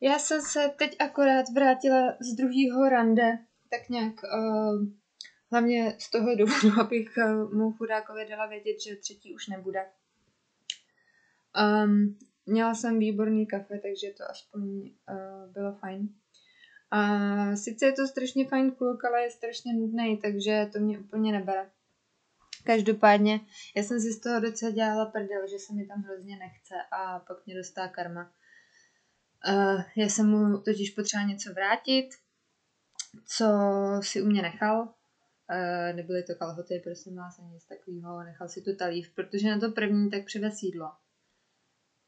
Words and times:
Já 0.00 0.18
jsem 0.18 0.42
se 0.42 0.74
teď 0.78 0.96
akorát 0.98 1.44
vrátila 1.54 2.16
z 2.20 2.34
druhého 2.34 2.88
rande, 2.88 3.38
tak 3.70 3.88
nějak 3.88 4.14
uh, 4.14 4.86
hlavně 5.50 5.96
z 5.98 6.10
toho 6.10 6.36
důvodu, 6.36 6.80
abych 6.80 7.18
uh, 7.18 7.54
mu 7.54 7.72
chudákovi 7.72 8.26
dala 8.28 8.46
vědět, 8.46 8.76
že 8.80 8.96
třetí 8.96 9.34
už 9.34 9.46
nebude. 9.46 9.86
Um, 11.84 12.18
měla 12.46 12.74
jsem 12.74 12.98
výborný 12.98 13.46
kafe, 13.46 13.78
takže 13.78 14.10
to 14.16 14.30
aspoň 14.30 14.62
uh, 14.62 15.52
bylo 15.52 15.72
fajn. 15.72 16.08
A 16.90 17.56
sice 17.56 17.86
je 17.86 17.92
to 17.92 18.06
strašně 18.06 18.48
fajn 18.48 18.70
kluk, 18.70 19.04
ale 19.04 19.22
je 19.22 19.30
strašně 19.30 19.72
nudný, 19.72 20.16
takže 20.16 20.70
to 20.72 20.78
mě 20.78 20.98
úplně 20.98 21.32
nebere. 21.32 21.70
Každopádně, 22.64 23.40
já 23.76 23.82
jsem 23.82 24.00
si 24.00 24.12
z 24.12 24.20
toho 24.20 24.40
docela 24.40 24.70
dělala 24.70 25.06
prdel, 25.06 25.48
že 25.50 25.58
se 25.58 25.74
mi 25.74 25.86
tam 25.86 26.02
hrozně 26.02 26.36
nechce 26.36 26.74
a 26.92 27.18
pak 27.18 27.46
mě 27.46 27.54
dostá 27.56 27.88
karma. 27.88 28.32
Uh, 29.48 29.82
já 29.96 30.08
jsem 30.08 30.30
mu 30.30 30.58
totiž 30.58 30.90
potřeba 30.90 31.22
něco 31.22 31.52
vrátit, 31.52 32.08
co 33.26 33.46
si 34.02 34.22
u 34.22 34.26
mě 34.26 34.42
nechal. 34.42 34.82
Uh, 34.82 35.96
nebyly 35.96 36.22
to 36.22 36.34
kalhoty, 36.34 36.80
prosím 36.84 37.16
vás, 37.16 37.38
ani 37.38 37.52
nic 37.52 37.64
takového. 37.66 38.24
Nechal 38.24 38.48
si 38.48 38.62
tu 38.62 38.76
talíř, 38.76 39.14
protože 39.14 39.50
na 39.50 39.60
to 39.60 39.70
první 39.70 40.10
tak 40.10 40.24
přivez 40.24 40.62
jídlo. 40.62 40.92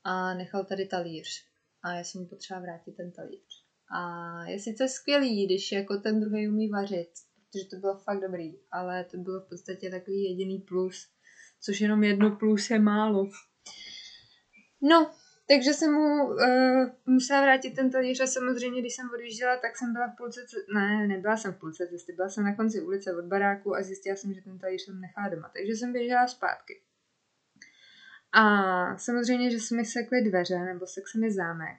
A 0.05 0.35
nechal 0.35 0.65
tady 0.65 0.87
talíř. 0.87 1.45
A 1.83 1.93
já 1.93 2.05
jsem 2.05 2.21
mu 2.21 2.27
potřeba 2.27 2.61
vrátit 2.61 2.93
ten 2.97 3.13
talíř. 3.13 3.65
A 3.95 4.45
je 4.45 4.59
sice 4.61 4.89
skvělý, 4.89 5.47
když 5.47 5.73
jako 5.73 5.97
ten 5.97 6.21
druhý 6.21 6.49
umí 6.49 6.69
vařit, 6.69 7.11
protože 7.35 7.65
to 7.65 7.77
bylo 7.77 7.99
fakt 7.99 8.21
dobrý, 8.21 8.59
ale 8.71 9.05
to 9.05 9.17
bylo 9.17 9.41
v 9.41 9.49
podstatě 9.49 9.91
takový 9.91 10.23
jediný 10.23 10.59
plus, 10.59 11.09
což 11.61 11.81
jenom 11.81 12.05
jedno 12.05 12.37
plus 12.37 12.71
je 12.71 12.79
málo. 12.79 13.29
No, 14.83 15.15
takže 15.49 15.73
jsem 15.73 15.93
mu 15.93 16.25
uh, 16.25 16.91
musela 17.07 17.43
vrátit 17.43 17.71
ten 17.71 17.91
talíř 17.91 18.21
a 18.21 18.27
samozřejmě, 18.27 18.81
když 18.81 18.95
jsem 18.95 19.11
odjížděla, 19.15 19.57
tak 19.57 19.77
jsem 19.77 19.93
byla 19.93 20.09
v 20.09 20.17
půlce, 20.17 20.41
ne, 20.75 21.07
nebyla 21.07 21.37
jsem 21.37 21.53
v 21.53 21.59
půlce 21.59 21.89
cesty, 21.89 22.13
byla 22.13 22.29
jsem 22.29 22.45
na 22.45 22.57
konci 22.57 22.81
ulice 22.81 23.17
od 23.17 23.25
baráku 23.25 23.77
a 23.77 23.83
zjistila 23.83 24.17
jsem, 24.17 24.35
že 24.35 24.41
ten 24.41 24.59
talíř 24.59 24.83
jsem 24.85 25.01
nechala 25.01 25.29
doma. 25.29 25.51
Takže 25.57 25.73
jsem 25.73 25.93
běžela 25.93 26.27
zpátky. 26.27 26.81
A 28.33 28.99
samozřejmě, 28.99 29.51
že 29.51 29.61
se 29.61 29.75
mi 29.75 29.85
sekly 29.85 30.23
dveře, 30.23 30.59
nebo 30.59 30.87
sek 30.87 31.09
se 31.09 31.19
mi 31.19 31.33
zámek. 31.33 31.79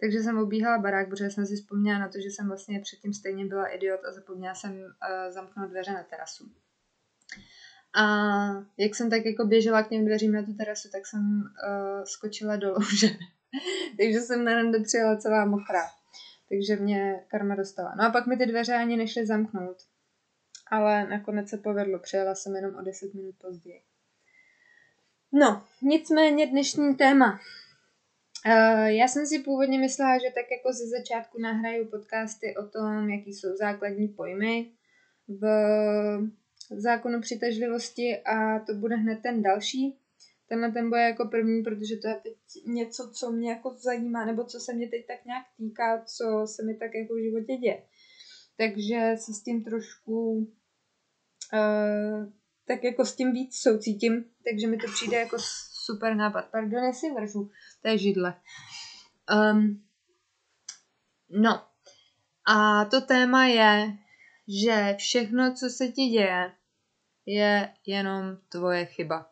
Takže 0.00 0.18
jsem 0.18 0.38
obíhala 0.38 0.78
barák, 0.78 1.08
protože 1.08 1.30
jsem 1.30 1.46
si 1.46 1.56
vzpomněla 1.56 1.98
na 1.98 2.08
to, 2.08 2.20
že 2.20 2.28
jsem 2.28 2.48
vlastně 2.48 2.80
předtím 2.80 3.12
stejně 3.12 3.46
byla 3.46 3.66
idiot 3.66 4.00
a 4.04 4.12
zapomněla 4.12 4.54
jsem 4.54 4.72
uh, 4.72 5.32
zamknout 5.32 5.70
dveře 5.70 5.92
na 5.92 6.02
terasu. 6.02 6.52
A 7.94 8.04
jak 8.78 8.94
jsem 8.94 9.10
tak 9.10 9.24
jako 9.24 9.44
běžela 9.44 9.82
k 9.82 9.88
těm 9.88 10.04
dveřím 10.04 10.32
na 10.32 10.42
tu 10.42 10.54
terasu, 10.54 10.88
tak 10.92 11.06
jsem 11.06 11.20
uh, 11.20 12.04
skočila 12.04 12.56
do 12.56 12.72
louže. 12.72 13.06
Takže 13.98 14.20
jsem 14.20 14.44
na 14.44 14.54
rande 14.54 14.80
přijela 14.80 15.16
celá 15.16 15.44
mokrá. 15.44 15.86
Takže 16.48 16.76
mě 16.76 17.24
karma 17.28 17.54
dostala. 17.54 17.94
No 17.98 18.04
a 18.04 18.10
pak 18.10 18.26
mi 18.26 18.36
ty 18.36 18.46
dveře 18.46 18.74
ani 18.74 18.96
nešly 18.96 19.26
zamknout. 19.26 19.76
Ale 20.70 21.08
nakonec 21.08 21.48
se 21.48 21.58
povedlo. 21.58 21.98
Přijela 21.98 22.34
jsem 22.34 22.56
jenom 22.56 22.74
o 22.74 22.82
10 22.82 23.14
minut 23.14 23.34
později. 23.40 23.82
No, 25.32 25.64
nicméně 25.82 26.46
dnešní 26.46 26.94
téma. 26.94 27.40
Uh, 28.46 28.86
já 28.86 29.08
jsem 29.08 29.26
si 29.26 29.38
původně 29.38 29.78
myslela, 29.78 30.18
že 30.18 30.32
tak 30.34 30.44
jako 30.50 30.72
ze 30.72 30.86
začátku 30.86 31.40
nahraju 31.40 31.88
podcasty 31.88 32.56
o 32.56 32.68
tom, 32.68 33.10
jaký 33.10 33.34
jsou 33.34 33.56
základní 33.56 34.08
pojmy 34.08 34.70
v 35.28 35.44
zákonu 36.76 37.20
přitažlivosti 37.20 38.22
a 38.22 38.58
to 38.58 38.74
bude 38.74 38.96
hned 38.96 39.18
ten 39.22 39.42
další. 39.42 39.98
Tenhle 40.48 40.72
ten 40.72 40.88
bude 40.88 41.00
jako 41.00 41.28
první, 41.28 41.62
protože 41.62 41.96
to 41.96 42.08
je 42.08 42.14
teď 42.14 42.36
něco, 42.66 43.10
co 43.14 43.30
mě 43.30 43.50
jako 43.50 43.74
zajímá, 43.74 44.24
nebo 44.24 44.44
co 44.44 44.60
se 44.60 44.74
mě 44.74 44.88
teď 44.88 45.06
tak 45.06 45.24
nějak 45.24 45.46
týká, 45.56 46.04
co 46.04 46.46
se 46.46 46.62
mi 46.62 46.74
tak 46.74 46.94
jako 46.94 47.14
v 47.14 47.22
životě 47.22 47.56
děje. 47.56 47.82
Takže 48.56 49.14
se 49.16 49.32
s 49.32 49.42
tím 49.42 49.64
trošku 49.64 50.32
uh, 51.52 52.32
tak 52.66 52.84
jako 52.84 53.04
s 53.04 53.16
tím 53.16 53.32
víc 53.32 53.56
soucítím, 53.56 54.24
takže 54.50 54.66
mi 54.66 54.76
to 54.76 54.86
přijde 54.92 55.16
jako 55.16 55.36
super 55.84 56.16
nápad. 56.16 56.44
Pardon, 56.50 56.84
jestli 56.84 57.10
vržu, 57.10 57.50
to 57.82 57.88
je 57.88 57.98
židle. 57.98 58.34
Um, 59.52 59.84
no, 61.30 61.62
a 62.46 62.84
to 62.84 63.00
téma 63.00 63.46
je, 63.46 63.86
že 64.64 64.94
všechno, 64.98 65.54
co 65.54 65.68
se 65.68 65.88
ti 65.88 66.02
děje, 66.02 66.52
je 67.26 67.74
jenom 67.86 68.38
tvoje 68.48 68.86
chyba. 68.86 69.30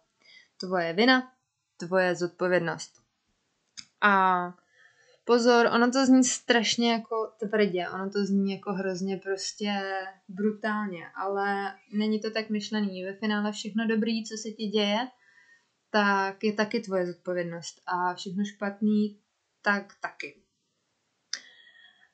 Tvoje 0.57 0.93
vina, 0.93 1.33
tvoje 1.77 2.15
zodpovědnost. 2.15 2.93
A 4.01 4.55
pozor, 5.25 5.67
ono 5.67 5.91
to 5.91 6.07
zní 6.07 6.25
strašně 6.25 6.93
jako 6.93 7.33
tvrdě, 7.39 7.89
ono 7.89 8.11
to 8.11 8.25
zní 8.25 8.53
jako 8.53 8.73
hrozně 8.73 9.17
prostě 9.17 9.73
brutálně, 10.29 11.07
ale 11.15 11.75
není 11.93 12.21
to 12.21 12.31
tak 12.31 12.51
myšlený. 12.51 13.05
Ve 13.05 13.15
finále 13.15 13.53
všechno 13.53 13.87
dobrý, 13.87 14.25
co 14.25 14.37
se 14.37 14.51
ti 14.51 14.67
děje, 14.67 15.09
tak 15.91 16.45
je 16.45 16.53
taky 16.53 16.81
tvoje 16.81 17.07
zodpovědnost 17.07 17.83
a 17.87 18.15
všechno 18.15 18.45
špatný, 18.45 19.19
tak 19.63 19.95
taky. 20.01 20.43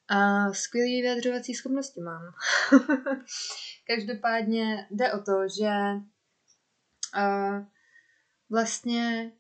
A 0.09 0.53
skvělý 0.53 1.03
vyjadřovací 1.03 1.55
schopnosti 1.55 2.01
mám. 2.01 2.23
Každopádně 3.87 4.87
jde 4.91 5.13
o 5.13 5.19
to, 5.23 5.33
že 5.59 5.71
uh, 7.17 7.65
vlastně 8.51 9.33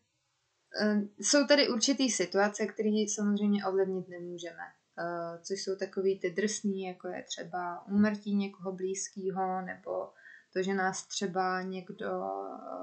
uh, 0.82 1.03
jsou 1.19 1.47
tady 1.47 1.69
určitý 1.69 2.10
situace, 2.10 2.66
které 2.66 3.04
samozřejmě 3.15 3.66
ovlivnit 3.66 4.09
nemůžeme. 4.09 4.62
Uh, 4.99 5.43
což 5.43 5.62
jsou 5.62 5.77
takový 5.77 6.19
ty 6.19 6.31
drsný, 6.31 6.83
jako 6.83 7.09
je 7.09 7.22
třeba 7.22 7.87
úmrtí 7.87 8.34
někoho 8.34 8.72
blízkého, 8.72 9.62
nebo 9.62 10.12
to, 10.53 10.62
že 10.62 10.75
nás 10.75 11.06
třeba 11.06 11.62
někdo 11.62 12.10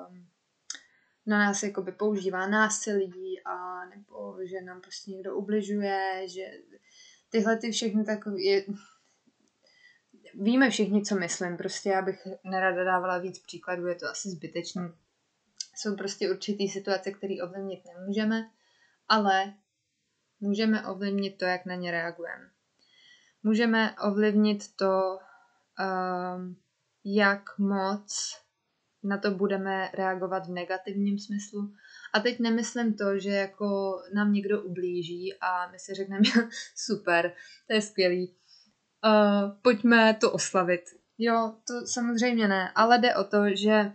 um, 0.09 0.27
na 1.25 1.39
nás 1.39 1.63
jakoby 1.63 1.91
používá 1.91 2.47
násilí, 2.47 3.41
a 3.45 3.85
nebo 3.85 4.37
že 4.43 4.61
nám 4.61 4.81
prostě 4.81 5.11
někdo 5.11 5.35
ubližuje, 5.35 6.21
že 6.25 6.51
tyhle 7.33 7.57
ty 7.57 7.71
všechny 7.71 8.05
takové, 8.05 8.37
víme 10.33 10.69
všichni, 10.69 11.01
co 11.01 11.15
myslím, 11.15 11.57
prostě 11.57 11.89
já 11.89 12.01
bych 12.01 12.27
nerada 12.43 12.83
dávala 12.83 13.17
víc 13.17 13.39
příkladů, 13.39 13.87
je 13.87 13.95
to 13.95 14.09
asi 14.09 14.29
zbytečný. 14.29 14.89
Jsou 15.75 15.95
prostě 15.95 16.31
určitý 16.31 16.69
situace, 16.69 17.11
které 17.11 17.35
ovlivnit 17.43 17.79
nemůžeme, 17.85 18.49
ale 19.07 19.53
můžeme 20.39 20.87
ovlivnit 20.87 21.37
to, 21.37 21.45
jak 21.45 21.65
na 21.65 21.75
ně 21.75 21.91
reagujeme. 21.91 22.49
Můžeme 23.43 23.95
ovlivnit 23.99 24.75
to, 24.75 25.17
um, 25.79 26.57
jak 27.05 27.57
moc 27.57 28.41
na 29.03 29.17
to 29.17 29.31
budeme 29.31 29.89
reagovat 29.93 30.45
v 30.45 30.51
negativním 30.51 31.19
smyslu. 31.19 31.73
A 32.13 32.19
teď 32.19 32.39
nemyslím 32.39 32.93
to, 32.93 33.19
že 33.19 33.29
jako 33.29 33.99
nám 34.13 34.33
někdo 34.33 34.61
ublíží 34.61 35.33
a 35.41 35.71
my 35.71 35.79
si 35.79 35.93
řekneme, 35.93 36.23
super, 36.75 37.33
to 37.67 37.73
je 37.73 37.81
skvělý, 37.81 38.35
uh, 39.05 39.51
pojďme 39.61 40.13
to 40.13 40.31
oslavit. 40.31 40.81
Jo, 41.17 41.55
to 41.67 41.87
samozřejmě 41.87 42.47
ne, 42.47 42.71
ale 42.75 42.99
jde 42.99 43.15
o 43.15 43.23
to, 43.23 43.37
že 43.55 43.93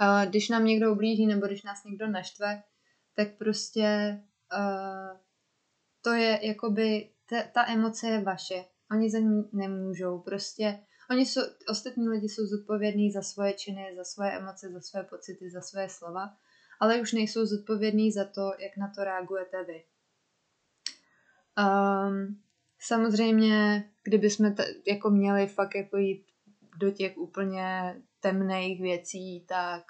uh, 0.00 0.28
když 0.28 0.48
nám 0.48 0.64
někdo 0.64 0.92
ublíží 0.92 1.26
nebo 1.26 1.46
když 1.46 1.62
nás 1.62 1.84
někdo 1.84 2.06
naštve, 2.06 2.62
tak 3.16 3.28
prostě 3.38 4.18
uh, 4.56 5.18
to 6.00 6.12
je 6.12 6.46
jakoby, 6.46 7.10
ta, 7.30 7.42
ta 7.42 7.68
emoce 7.68 8.06
je 8.06 8.20
vaše. 8.20 8.64
Oni 8.90 9.10
za 9.10 9.18
ní 9.18 9.44
nemůžou, 9.52 10.18
prostě 10.18 10.78
oni 11.10 11.26
jsou, 11.26 11.40
ostatní 11.68 12.08
lidi 12.08 12.28
jsou 12.28 12.46
zodpovědní 12.46 13.12
za 13.12 13.22
svoje 13.22 13.52
činy, 13.52 13.94
za 13.96 14.04
svoje 14.04 14.32
emoce, 14.32 14.68
za 14.68 14.80
své 14.80 15.02
pocity, 15.02 15.50
za 15.50 15.60
své 15.60 15.88
slova, 15.88 16.36
ale 16.82 17.00
už 17.00 17.12
nejsou 17.12 17.46
zodpovědní 17.46 18.12
za 18.12 18.24
to, 18.24 18.52
jak 18.58 18.76
na 18.76 18.92
to 18.94 19.04
reagujete 19.04 19.64
vy. 19.64 19.84
Um, 21.58 22.42
samozřejmě 22.78 23.84
kdyby 24.02 24.30
jsme 24.30 24.50
t- 24.50 24.74
jako 24.86 25.10
měli 25.10 25.46
fakt 25.46 25.74
jako 25.74 25.96
jít 25.96 26.26
do 26.76 26.90
těch 26.90 27.18
úplně 27.18 27.96
temných 28.20 28.80
věcí, 28.80 29.44
tak 29.48 29.82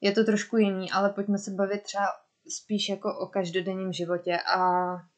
je 0.00 0.12
to 0.12 0.24
trošku 0.24 0.56
jiný, 0.56 0.90
ale 0.90 1.10
pojďme 1.10 1.38
se 1.38 1.50
bavit 1.50 1.82
třeba 1.82 2.06
spíš 2.48 2.88
jako 2.88 3.18
o 3.18 3.26
každodenním 3.26 3.92
životě 3.92 4.38
a 4.40 4.58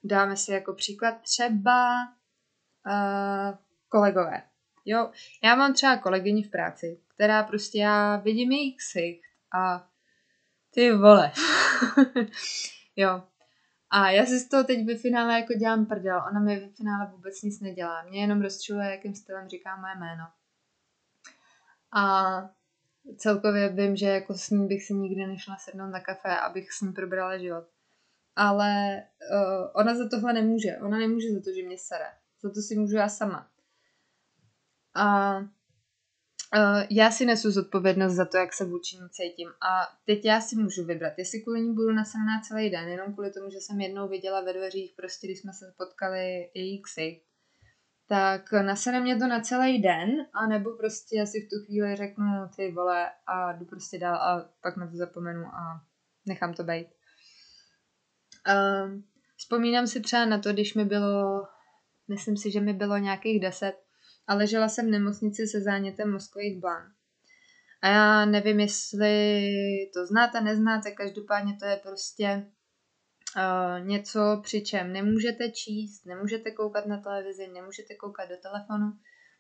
dáme 0.05 0.37
si 0.37 0.53
jako 0.53 0.75
příklad 0.75 1.21
třeba 1.23 1.95
uh, 2.87 3.57
kolegové. 3.89 4.43
Jo, 4.85 5.11
já 5.45 5.55
mám 5.55 5.75
třeba 5.75 5.97
kolegyni 5.97 6.43
v 6.43 6.51
práci, 6.51 7.01
která 7.15 7.43
prostě 7.43 7.79
já 7.79 8.17
vidím 8.17 8.53
její 8.53 8.77
ksicht 8.77 9.23
a 9.55 9.92
ty 10.75 10.93
vole. 10.93 11.33
jo. 12.97 13.23
A 13.91 14.11
já 14.11 14.27
si 14.27 14.39
z 14.39 14.49
toho 14.49 14.65
teď 14.65 14.87
ve 14.87 14.95
finále 14.95 15.41
jako 15.41 15.53
dělám 15.53 15.87
prdel. 15.87 16.23
Ona 16.31 16.41
mi 16.41 16.61
ve 16.61 16.69
finále 16.69 17.11
vůbec 17.11 17.43
nic 17.43 17.61
nedělá. 17.61 18.03
Mě 18.03 18.21
jenom 18.21 18.43
rozčuluje, 18.43 18.91
jakým 18.91 19.15
stylem 19.15 19.49
říká 19.49 19.77
moje 19.77 19.95
jméno. 19.97 20.25
A 21.93 22.33
celkově 23.17 23.69
vím, 23.69 23.97
že 23.97 24.07
jako 24.07 24.35
s 24.35 24.51
ní 24.51 24.69
bych 24.69 24.85
si 24.85 24.95
nikdy 24.95 25.27
nešla 25.27 25.57
sednout 25.57 25.91
na 25.91 26.01
kafe, 26.01 26.39
abych 26.39 26.73
s 26.73 26.81
ní 26.81 26.93
probrala 26.93 27.39
život. 27.39 27.65
Ale 28.37 29.03
uh, 29.33 29.71
ona 29.75 29.95
za 29.95 30.09
tohle 30.09 30.33
nemůže. 30.33 30.77
Ona 30.83 30.99
nemůže 30.99 31.29
za 31.33 31.41
to, 31.41 31.51
že 31.57 31.67
mě 31.67 31.79
sere. 31.79 32.09
Za 32.43 32.51
to 32.51 32.61
si 32.61 32.77
můžu 32.77 32.97
já 32.97 33.09
sama. 33.09 33.49
A 34.95 35.37
uh, 36.57 36.83
já 36.91 37.11
si 37.11 37.27
nesu 37.27 37.51
zodpovědnost 37.51 38.13
za 38.13 38.25
to, 38.25 38.37
jak 38.37 38.53
se 38.53 38.65
vůči 38.65 38.97
ní 38.97 39.09
cítím. 39.11 39.49
A 39.49 39.89
teď 40.07 40.25
já 40.25 40.41
si 40.41 40.57
můžu 40.57 40.85
vybrat, 40.85 41.13
jestli 41.19 41.41
kvůli 41.41 41.61
ní 41.61 41.75
budu 41.75 41.93
nasraná 41.93 42.41
celý 42.49 42.71
den, 42.71 42.89
jenom 42.89 43.13
kvůli 43.13 43.33
tomu, 43.33 43.51
že 43.51 43.59
jsem 43.61 43.81
jednou 43.81 44.09
viděla 44.09 44.41
ve 44.41 44.53
dveřích, 44.53 44.93
prostě 44.97 45.27
když 45.27 45.41
jsme 45.41 45.53
se 45.53 45.75
potkali 45.79 46.51
její 46.55 46.83
ksy, 46.83 47.21
tak 48.09 48.53
nasene 48.53 49.01
mě 49.01 49.17
to 49.17 49.27
na 49.27 49.41
celý 49.41 49.83
den, 49.83 50.11
anebo 50.35 50.77
prostě 50.77 51.17
já 51.17 51.27
si 51.27 51.41
v 51.41 51.49
tu 51.49 51.67
chvíli 51.67 51.97
řeknu 51.97 52.25
ty 52.57 52.73
vole 52.73 53.11
a 53.27 53.53
jdu 53.53 53.65
prostě 53.65 53.99
dál 53.99 54.15
a 54.15 54.49
pak 54.63 54.77
na 54.77 54.87
to 54.87 54.97
zapomenu 54.97 55.47
a 55.47 55.81
nechám 56.27 56.55
to 56.55 56.65
být. 56.65 56.87
Uh, 58.49 59.01
vzpomínám 59.37 59.87
si 59.87 60.01
třeba 60.01 60.25
na 60.25 60.39
to, 60.39 60.53
když 60.53 60.75
mi 60.75 60.85
bylo, 60.85 61.43
myslím 62.09 62.37
si, 62.37 62.51
že 62.51 62.61
mi 62.61 62.73
bylo 62.73 62.97
nějakých 62.97 63.41
deset, 63.41 63.82
a 64.27 64.35
ležela 64.35 64.69
jsem 64.69 64.87
v 64.87 64.91
nemocnici 64.91 65.47
se 65.47 65.61
zánětem 65.61 66.13
mozkových 66.13 66.61
blán. 66.61 66.93
A 67.83 67.89
já 67.89 68.25
nevím, 68.25 68.61
jestli 68.61 69.47
to 69.95 70.07
znáte, 70.07 70.41
neznáte, 70.41 70.91
každopádně 70.91 71.57
to 71.61 71.65
je 71.65 71.77
prostě 71.77 72.47
uh, 73.37 73.87
něco, 73.87 74.41
při 74.43 74.61
čem 74.61 74.93
nemůžete 74.93 75.51
číst, 75.51 76.07
nemůžete 76.07 76.51
koukat 76.51 76.87
na 76.87 77.01
televizi, 77.01 77.49
nemůžete 77.49 77.95
koukat 77.95 78.29
do 78.29 78.37
telefonu, 78.37 78.93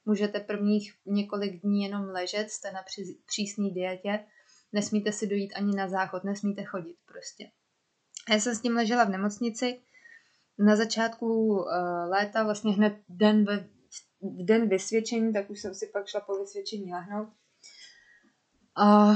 můžete 0.04 0.40
prvních 0.40 0.94
několik 1.06 1.62
dní 1.62 1.82
jenom 1.82 2.04
ležet, 2.04 2.50
jste 2.50 2.72
na 2.72 2.82
při, 2.82 3.18
přísné 3.26 3.70
dietě, 3.70 4.20
nesmíte 4.72 5.12
si 5.12 5.26
dojít 5.26 5.52
ani 5.56 5.76
na 5.76 5.88
záchod, 5.88 6.24
nesmíte 6.24 6.64
chodit 6.64 6.96
prostě. 7.06 7.44
A 8.28 8.32
já 8.32 8.40
jsem 8.40 8.54
s 8.54 8.60
tím 8.60 8.76
ležela 8.76 9.04
v 9.04 9.10
nemocnici, 9.10 9.80
na 10.58 10.76
začátku 10.76 11.26
uh, 11.26 11.66
léta, 12.08 12.44
vlastně 12.44 12.72
hned 12.72 12.94
den 13.08 13.44
ve 13.44 13.68
v 14.22 14.44
den 14.44 14.68
vysvědčení, 14.68 15.32
tak 15.32 15.50
už 15.50 15.60
jsem 15.60 15.74
si 15.74 15.86
pak 15.86 16.06
šla 16.06 16.20
po 16.20 16.38
vysvědčení 16.38 16.92
lehnout. 16.92 17.28
A 18.76 19.14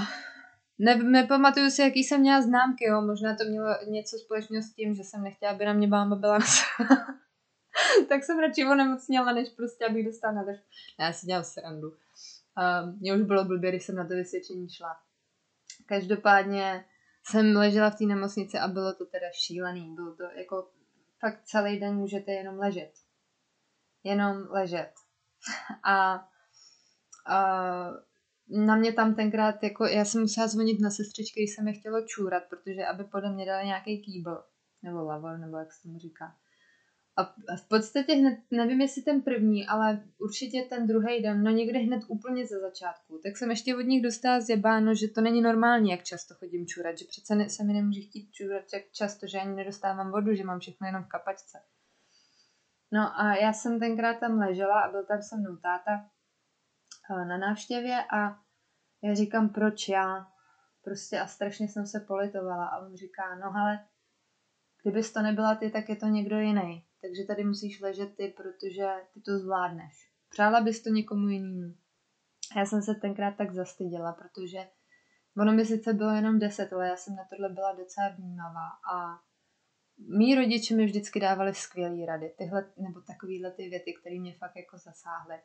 ne, 0.78 0.96
nepamatuju 0.96 1.70
si, 1.70 1.82
jaký 1.82 2.04
jsem 2.04 2.20
měla 2.20 2.42
známky, 2.42 2.84
jo. 2.84 3.00
možná 3.00 3.36
to 3.36 3.44
mělo 3.44 3.68
něco 3.86 4.18
společného 4.18 4.62
s 4.62 4.72
tím, 4.72 4.94
že 4.94 5.04
jsem 5.04 5.22
nechtěla, 5.22 5.52
aby 5.52 5.64
na 5.64 5.72
mě 5.72 5.86
máma 5.86 6.16
byla 6.16 6.38
tak 8.08 8.24
jsem 8.24 8.38
radši 8.38 8.66
onemocněla, 8.66 9.32
než 9.32 9.48
prostě, 9.48 9.86
abych 9.86 10.06
dostala 10.06 10.34
na 10.34 10.42
drž. 10.44 10.58
Já 11.00 11.12
si 11.12 11.26
dělám 11.26 11.44
srandu. 11.44 11.88
Uh, 11.88 13.00
mě 13.00 13.14
už 13.14 13.22
bylo 13.22 13.44
blbě, 13.44 13.70
když 13.70 13.84
jsem 13.84 13.96
na 13.96 14.08
to 14.08 14.14
vysvědčení 14.14 14.70
šla. 14.70 14.96
Každopádně 15.86 16.84
jsem 17.24 17.56
ležela 17.56 17.90
v 17.90 17.96
té 17.96 18.04
nemocnici 18.04 18.58
a 18.58 18.68
bylo 18.68 18.94
to 18.94 19.06
teda 19.06 19.26
šílený. 19.32 19.94
Bylo 19.94 20.14
to 20.14 20.22
jako 20.22 20.68
fakt 21.20 21.44
celý 21.44 21.80
den 21.80 21.94
můžete 21.94 22.32
jenom 22.32 22.58
ležet 22.58 22.92
jenom 24.06 24.46
ležet. 24.50 24.90
A, 25.84 26.28
a 27.26 27.90
na 28.48 28.76
mě 28.76 28.92
tam 28.92 29.14
tenkrát, 29.14 29.62
jako 29.62 29.84
já 29.84 30.04
jsem 30.04 30.20
musela 30.20 30.46
zvonit 30.46 30.80
na 30.80 30.90
sestřičky, 30.90 31.40
když 31.40 31.54
se 31.54 31.62
mi 31.62 31.72
chtělo 31.72 32.06
čůrat, 32.06 32.42
protože 32.50 32.86
aby 32.86 33.04
podle 33.04 33.32
mě 33.32 33.46
dali 33.46 33.66
nějaký 33.66 34.02
kýbl, 34.02 34.44
nebo 34.82 35.04
lavor, 35.04 35.38
nebo 35.38 35.56
jak 35.56 35.72
se 35.72 35.82
tomu 35.82 35.98
říká. 35.98 36.36
A 37.18 37.34
v 37.56 37.68
podstatě 37.68 38.14
hned, 38.14 38.38
nevím 38.50 38.80
jestli 38.80 39.02
ten 39.02 39.22
první, 39.22 39.66
ale 39.66 40.04
určitě 40.18 40.62
ten 40.62 40.86
druhý 40.86 41.22
den, 41.22 41.42
no 41.42 41.50
někdy 41.50 41.78
hned 41.78 42.02
úplně 42.08 42.46
ze 42.46 42.60
začátku, 42.60 43.20
tak 43.22 43.36
jsem 43.36 43.50
ještě 43.50 43.76
od 43.76 43.80
nich 43.80 44.02
dostala 44.02 44.40
zjebáno, 44.40 44.94
že 44.94 45.08
to 45.08 45.20
není 45.20 45.40
normální, 45.40 45.90
jak 45.90 46.02
často 46.02 46.34
chodím 46.34 46.66
čůrat, 46.66 46.98
že 46.98 47.04
přece 47.04 47.34
ne, 47.34 47.50
se 47.50 47.64
mi 47.64 47.72
nemůže 47.72 48.00
chtít 48.00 48.32
čůrat 48.32 48.64
tak 48.70 48.82
často, 48.92 49.26
že 49.26 49.38
ani 49.38 49.56
nedostávám 49.56 50.10
vodu, 50.10 50.34
že 50.34 50.44
mám 50.44 50.58
všechno 50.58 50.86
jenom 50.86 51.04
v 51.04 51.08
kapačce. 51.08 51.58
No 52.92 53.20
a 53.20 53.36
já 53.36 53.52
jsem 53.52 53.80
tenkrát 53.80 54.20
tam 54.20 54.38
ležela 54.38 54.80
a 54.80 54.90
byl 54.90 55.04
tam 55.06 55.22
se 55.22 55.36
mnou 55.36 55.56
táta 55.56 56.10
eh, 57.10 57.24
na 57.24 57.38
návštěvě 57.38 58.04
a 58.04 58.38
já 59.02 59.14
říkám, 59.14 59.48
proč 59.48 59.88
já? 59.88 60.26
Prostě 60.84 61.20
a 61.20 61.26
strašně 61.26 61.68
jsem 61.68 61.86
se 61.86 62.00
politovala 62.00 62.66
a 62.66 62.78
on 62.78 62.96
říká, 62.96 63.34
no 63.34 63.52
ale 63.56 63.86
kdybys 64.82 65.12
to 65.12 65.22
nebyla 65.22 65.54
ty, 65.54 65.70
tak 65.70 65.88
je 65.88 65.96
to 65.96 66.06
někdo 66.06 66.38
jiný. 66.38 66.86
Takže 67.00 67.24
tady 67.26 67.44
musíš 67.44 67.80
ležet 67.80 68.16
ty, 68.16 68.34
protože 68.36 68.86
ty 69.14 69.20
to 69.20 69.38
zvládneš. 69.38 70.10
Přála 70.28 70.60
bys 70.60 70.82
to 70.82 70.90
někomu 70.90 71.28
jinému. 71.28 71.74
Já 72.56 72.66
jsem 72.66 72.82
se 72.82 72.94
tenkrát 72.94 73.36
tak 73.36 73.52
zastyděla, 73.52 74.12
protože 74.12 74.58
ono 75.36 75.52
mi 75.52 75.66
sice 75.66 75.92
bylo 75.92 76.10
jenom 76.10 76.38
deset, 76.38 76.72
ale 76.72 76.88
já 76.88 76.96
jsem 76.96 77.16
na 77.16 77.24
tohle 77.30 77.48
byla 77.48 77.72
docela 77.72 78.08
vnímavá 78.08 78.68
a 78.92 79.20
mý 79.98 80.34
rodiče 80.34 80.76
mi 80.76 80.84
vždycky 80.84 81.20
dávali 81.20 81.54
skvělé 81.54 82.06
rady, 82.06 82.34
tyhle, 82.38 82.72
nebo 82.76 83.00
takovýhle 83.00 83.50
ty 83.50 83.68
věty, 83.68 83.94
které 84.00 84.20
mě 84.20 84.34
fakt 84.34 84.56
jako 84.56 84.78
zasáhly, 84.78 85.36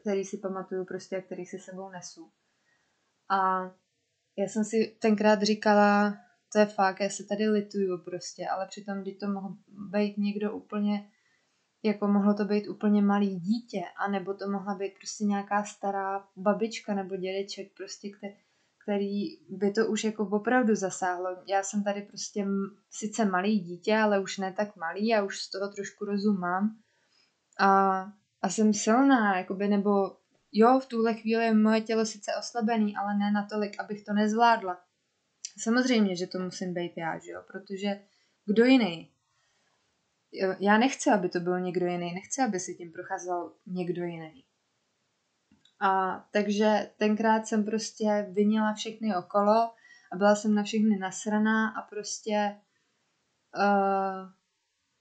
který 0.00 0.24
si 0.24 0.38
pamatuju 0.38 0.84
prostě 0.84 1.16
a 1.16 1.20
který 1.20 1.46
si 1.46 1.58
sebou 1.58 1.90
nesu. 1.90 2.32
A 3.28 3.70
já 4.38 4.48
jsem 4.48 4.64
si 4.64 4.96
tenkrát 5.00 5.42
říkala, 5.42 6.16
to 6.52 6.58
je 6.58 6.66
fakt, 6.66 7.00
já 7.00 7.08
se 7.08 7.24
tady 7.24 7.48
lituju 7.48 7.98
prostě, 8.04 8.48
ale 8.48 8.66
přitom, 8.66 9.02
když 9.02 9.16
to 9.16 9.26
mohl 9.26 9.56
být 9.68 10.18
někdo 10.18 10.52
úplně, 10.52 11.10
jako 11.82 12.08
mohlo 12.08 12.34
to 12.34 12.44
být 12.44 12.68
úplně 12.68 13.02
malý 13.02 13.40
dítě, 13.40 13.80
anebo 14.06 14.34
to 14.34 14.48
mohla 14.48 14.74
být 14.74 14.94
prostě 14.98 15.24
nějaká 15.24 15.64
stará 15.64 16.28
babička 16.36 16.94
nebo 16.94 17.16
dědeček, 17.16 17.72
prostě, 17.76 18.10
který, 18.10 18.36
který 18.90 19.36
by 19.48 19.72
to 19.72 19.86
už 19.86 20.04
jako 20.04 20.28
opravdu 20.28 20.74
zasáhlo. 20.74 21.36
Já 21.46 21.62
jsem 21.62 21.84
tady 21.84 22.02
prostě 22.02 22.46
sice 22.90 23.24
malý 23.24 23.58
dítě, 23.58 23.96
ale 23.96 24.20
už 24.20 24.38
ne 24.38 24.52
tak 24.52 24.76
malý, 24.76 25.06
já 25.06 25.24
už 25.24 25.38
z 25.38 25.50
toho 25.50 25.68
trošku 25.68 26.04
rozum 26.04 26.40
mám. 26.40 26.78
A, 27.58 28.02
a 28.42 28.48
jsem 28.48 28.74
silná, 28.74 29.38
jakoby, 29.38 29.68
nebo 29.68 30.16
jo, 30.52 30.80
v 30.80 30.86
tuhle 30.86 31.14
chvíli 31.14 31.44
je 31.44 31.54
moje 31.54 31.80
tělo 31.80 32.06
sice 32.06 32.32
oslabený, 32.38 32.96
ale 32.96 33.14
ne 33.14 33.30
natolik, 33.30 33.80
abych 33.80 34.04
to 34.04 34.12
nezvládla. 34.12 34.80
Samozřejmě, 35.62 36.16
že 36.16 36.26
to 36.26 36.38
musím 36.38 36.74
být 36.74 36.92
já, 36.96 37.18
že 37.18 37.30
jo, 37.30 37.42
protože 37.46 38.00
kdo 38.46 38.64
jiný? 38.64 39.10
Já 40.60 40.78
nechci, 40.78 41.10
aby 41.10 41.28
to 41.28 41.40
byl 41.40 41.60
někdo 41.60 41.86
jiný, 41.86 42.14
nechci, 42.14 42.42
aby 42.42 42.60
si 42.60 42.74
tím 42.74 42.92
procházel 42.92 43.52
někdo 43.66 44.04
jiný. 44.04 44.44
A 45.80 46.20
takže 46.32 46.90
tenkrát 46.96 47.46
jsem 47.46 47.64
prostě 47.64 48.28
vinila 48.32 48.74
všechny 48.74 49.16
okolo 49.16 49.70
a 50.12 50.16
byla 50.16 50.34
jsem 50.34 50.54
na 50.54 50.62
všechny 50.62 50.98
nasraná 50.98 51.68
a 51.68 51.82
prostě 51.82 52.56
uh, 53.56 54.30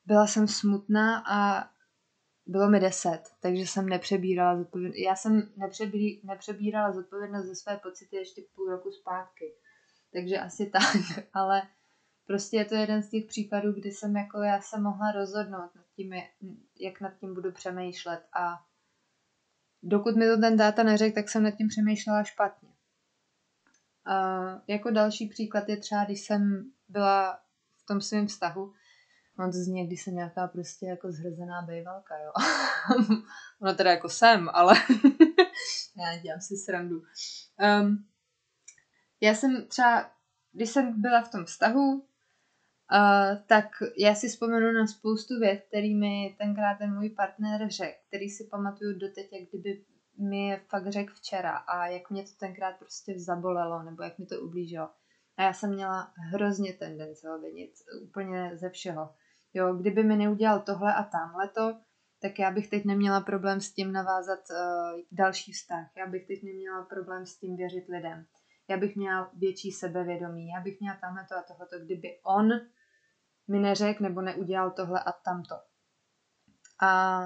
byla 0.05 0.27
jsem 0.27 0.47
smutná 0.47 1.23
a 1.27 1.69
bylo 2.45 2.69
mi 2.69 2.79
deset, 2.79 3.21
takže 3.39 3.61
jsem 3.61 3.89
nepřebírala 3.89 4.57
zodpovědnost. 4.57 4.97
Já 4.97 5.15
jsem 5.15 5.49
nepřebí, 5.57 6.21
nepřebírala 6.23 6.91
zodpovědnost 6.91 7.45
za 7.45 7.55
své 7.55 7.77
pocity 7.77 8.15
ještě 8.15 8.41
půl 8.55 8.69
roku 8.69 8.91
zpátky. 8.91 9.53
Takže 10.13 10.39
asi 10.39 10.65
tak, 10.73 11.25
ale 11.33 11.61
prostě 12.27 12.57
je 12.57 12.65
to 12.65 12.75
jeden 12.75 13.03
z 13.03 13.09
těch 13.09 13.25
případů, 13.25 13.73
kdy 13.73 13.91
jsem 13.91 14.15
jako 14.15 14.41
já 14.41 14.61
se 14.61 14.79
mohla 14.79 15.11
rozhodnout 15.11 15.75
nad 15.75 15.85
tím, 15.95 16.13
jak 16.79 17.01
nad 17.01 17.17
tím 17.19 17.33
budu 17.33 17.51
přemýšlet 17.51 18.23
a 18.33 18.68
dokud 19.83 20.15
mi 20.15 20.25
to 20.27 20.37
ten 20.37 20.57
dáta 20.57 20.83
neřekl, 20.83 21.15
tak 21.15 21.29
jsem 21.29 21.43
nad 21.43 21.51
tím 21.51 21.67
přemýšlela 21.67 22.23
špatně. 22.23 22.69
A 24.05 24.39
jako 24.67 24.91
další 24.91 25.27
příklad 25.27 25.69
je 25.69 25.77
třeba, 25.77 26.05
když 26.05 26.21
jsem 26.21 26.71
byla 26.89 27.39
v 27.77 27.85
tom 27.85 28.01
svém 28.01 28.27
vztahu, 28.27 28.73
on 29.39 29.51
to 29.51 29.57
zní, 29.57 29.87
když 29.87 30.03
jsem 30.03 30.15
nějaká 30.15 30.47
prostě 30.47 30.85
jako 30.85 31.11
zhrzená 31.11 31.61
bejvalka, 31.61 32.17
jo. 32.17 32.31
ono 33.61 33.73
teda 33.77 33.91
jako 33.91 34.09
jsem, 34.09 34.49
ale 34.53 34.73
já 35.97 36.17
dělám 36.17 36.41
si 36.41 36.57
srandu. 36.57 37.01
Um, 37.81 38.05
já 39.21 39.33
jsem 39.33 39.67
třeba, 39.67 40.11
když 40.51 40.69
jsem 40.69 41.01
byla 41.01 41.21
v 41.21 41.31
tom 41.31 41.45
vztahu, 41.45 42.08
Uh, 42.91 43.37
tak 43.47 43.65
já 43.97 44.15
si 44.15 44.27
vzpomenu 44.27 44.71
na 44.71 44.87
spoustu 44.87 45.39
věc, 45.39 45.59
který 45.67 45.95
mi 45.95 46.35
tenkrát 46.37 46.77
ten 46.77 46.95
můj 46.95 47.09
partner 47.09 47.69
řekl, 47.69 47.97
který 48.07 48.29
si 48.29 48.47
pamatuju 48.51 48.99
doteď, 48.99 49.33
jak 49.33 49.49
kdyby 49.49 49.83
mi 50.19 50.47
je 50.47 50.61
fakt 50.69 50.87
řekl 50.87 51.13
včera 51.13 51.57
a 51.57 51.87
jak 51.87 52.09
mě 52.09 52.23
to 52.23 52.29
tenkrát 52.39 52.77
prostě 52.79 53.19
zabolelo, 53.19 53.83
nebo 53.83 54.03
jak 54.03 54.19
mi 54.19 54.25
to 54.25 54.41
ublížilo. 54.41 54.89
A 55.37 55.43
já 55.43 55.53
jsem 55.53 55.73
měla 55.73 56.11
hrozně 56.31 56.73
tendence 56.73 57.29
ho 57.29 57.39
vinit, 57.39 57.71
úplně 58.03 58.51
ze 58.53 58.69
všeho. 58.69 59.09
Jo, 59.53 59.73
kdyby 59.73 60.03
mi 60.03 60.17
neudělal 60.17 60.59
tohle 60.59 60.93
a 60.93 61.03
tamhle 61.03 61.49
to, 61.49 61.77
tak 62.21 62.39
já 62.39 62.51
bych 62.51 62.69
teď 62.69 62.85
neměla 62.85 63.21
problém 63.21 63.61
s 63.61 63.73
tím 63.73 63.91
navázat 63.91 64.39
uh, 64.39 65.01
další 65.11 65.51
vztah. 65.51 65.87
Já 65.97 66.07
bych 66.07 66.27
teď 66.27 66.43
neměla 66.43 66.85
problém 66.85 67.25
s 67.25 67.39
tím 67.39 67.55
věřit 67.55 67.87
lidem. 67.89 68.25
Já 68.69 68.77
bych 68.77 68.95
měla 68.95 69.31
větší 69.33 69.71
sebevědomí. 69.71 70.49
Já 70.49 70.61
bych 70.61 70.79
měla 70.79 70.97
tamhle 71.01 71.25
to 71.29 71.35
a 71.35 71.43
tohleto, 71.47 71.79
kdyby 71.85 72.19
on 72.23 72.49
mi 73.49 73.59
neřekl 73.59 74.03
nebo 74.03 74.21
neudělal 74.21 74.71
tohle 74.71 74.99
a 74.99 75.11
tamto. 75.11 75.55
A 76.81 77.21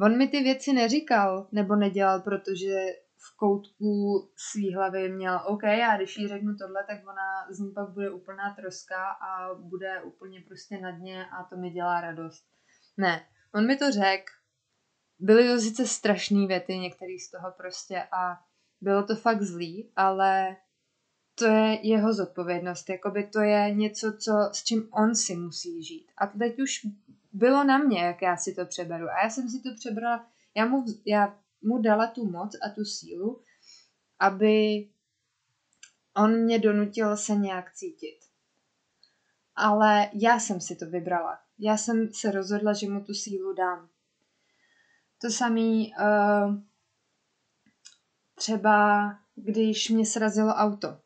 on 0.00 0.18
mi 0.18 0.28
ty 0.28 0.42
věci 0.42 0.72
neříkal 0.72 1.48
nebo 1.52 1.76
nedělal, 1.76 2.20
protože 2.20 2.86
v 3.16 3.36
koutku 3.36 4.30
svý 4.36 4.74
hlavy 4.74 5.08
měl, 5.08 5.40
OK, 5.46 5.62
já 5.62 5.96
když 5.96 6.16
jí 6.16 6.28
řeknu 6.28 6.56
tohle, 6.56 6.84
tak 6.86 6.98
ona 7.02 7.46
z 7.50 7.58
ní 7.58 7.72
pak 7.72 7.90
bude 7.90 8.10
úplná 8.10 8.54
troska 8.54 9.10
a 9.10 9.54
bude 9.54 10.02
úplně 10.02 10.40
prostě 10.40 10.80
na 10.80 10.90
dně 10.90 11.26
a 11.26 11.44
to 11.44 11.56
mi 11.56 11.70
dělá 11.70 12.00
radost. 12.00 12.44
Ne, 12.96 13.26
on 13.54 13.66
mi 13.66 13.76
to 13.76 13.92
řekl, 13.92 14.32
byly 15.18 15.48
to 15.48 15.60
sice 15.60 15.86
strašné 15.86 16.46
věty, 16.46 16.78
některý 16.78 17.18
z 17.18 17.30
toho 17.30 17.52
prostě 17.56 18.02
a 18.12 18.40
bylo 18.80 19.02
to 19.02 19.16
fakt 19.16 19.42
zlý, 19.42 19.92
ale 19.96 20.56
to 21.40 21.46
je 21.46 21.86
jeho 21.86 22.14
zodpovědnost, 22.14 22.88
jakoby 22.88 23.26
to 23.26 23.40
je 23.40 23.74
něco, 23.74 24.12
co, 24.12 24.32
s 24.52 24.64
čím 24.64 24.88
on 24.92 25.14
si 25.14 25.36
musí 25.36 25.82
žít. 25.82 26.06
A 26.16 26.26
teď 26.26 26.60
už 26.60 26.86
bylo 27.32 27.64
na 27.64 27.78
mě, 27.78 28.00
jak 28.00 28.22
já 28.22 28.36
si 28.36 28.54
to 28.54 28.66
přeberu. 28.66 29.08
A 29.08 29.22
já 29.24 29.30
jsem 29.30 29.48
si 29.48 29.62
to 29.62 29.74
přebrala, 29.74 30.26
já 30.54 30.66
mu, 30.66 30.84
já 31.06 31.38
mu 31.62 31.82
dala 31.82 32.06
tu 32.06 32.30
moc 32.30 32.56
a 32.66 32.68
tu 32.74 32.84
sílu, 32.84 33.42
aby 34.18 34.88
on 36.16 36.36
mě 36.36 36.58
donutil 36.58 37.16
se 37.16 37.34
nějak 37.34 37.72
cítit. 37.72 38.18
Ale 39.56 40.10
já 40.12 40.38
jsem 40.38 40.60
si 40.60 40.76
to 40.76 40.86
vybrala. 40.86 41.38
Já 41.58 41.76
jsem 41.76 42.12
se 42.12 42.30
rozhodla, 42.30 42.72
že 42.72 42.88
mu 42.88 43.04
tu 43.04 43.14
sílu 43.14 43.54
dám. 43.54 43.88
To 45.20 45.30
samý 45.30 45.94
uh, 46.00 46.54
třeba, 48.34 49.08
když 49.34 49.88
mě 49.88 50.06
srazilo 50.06 50.52
auto. 50.52 51.00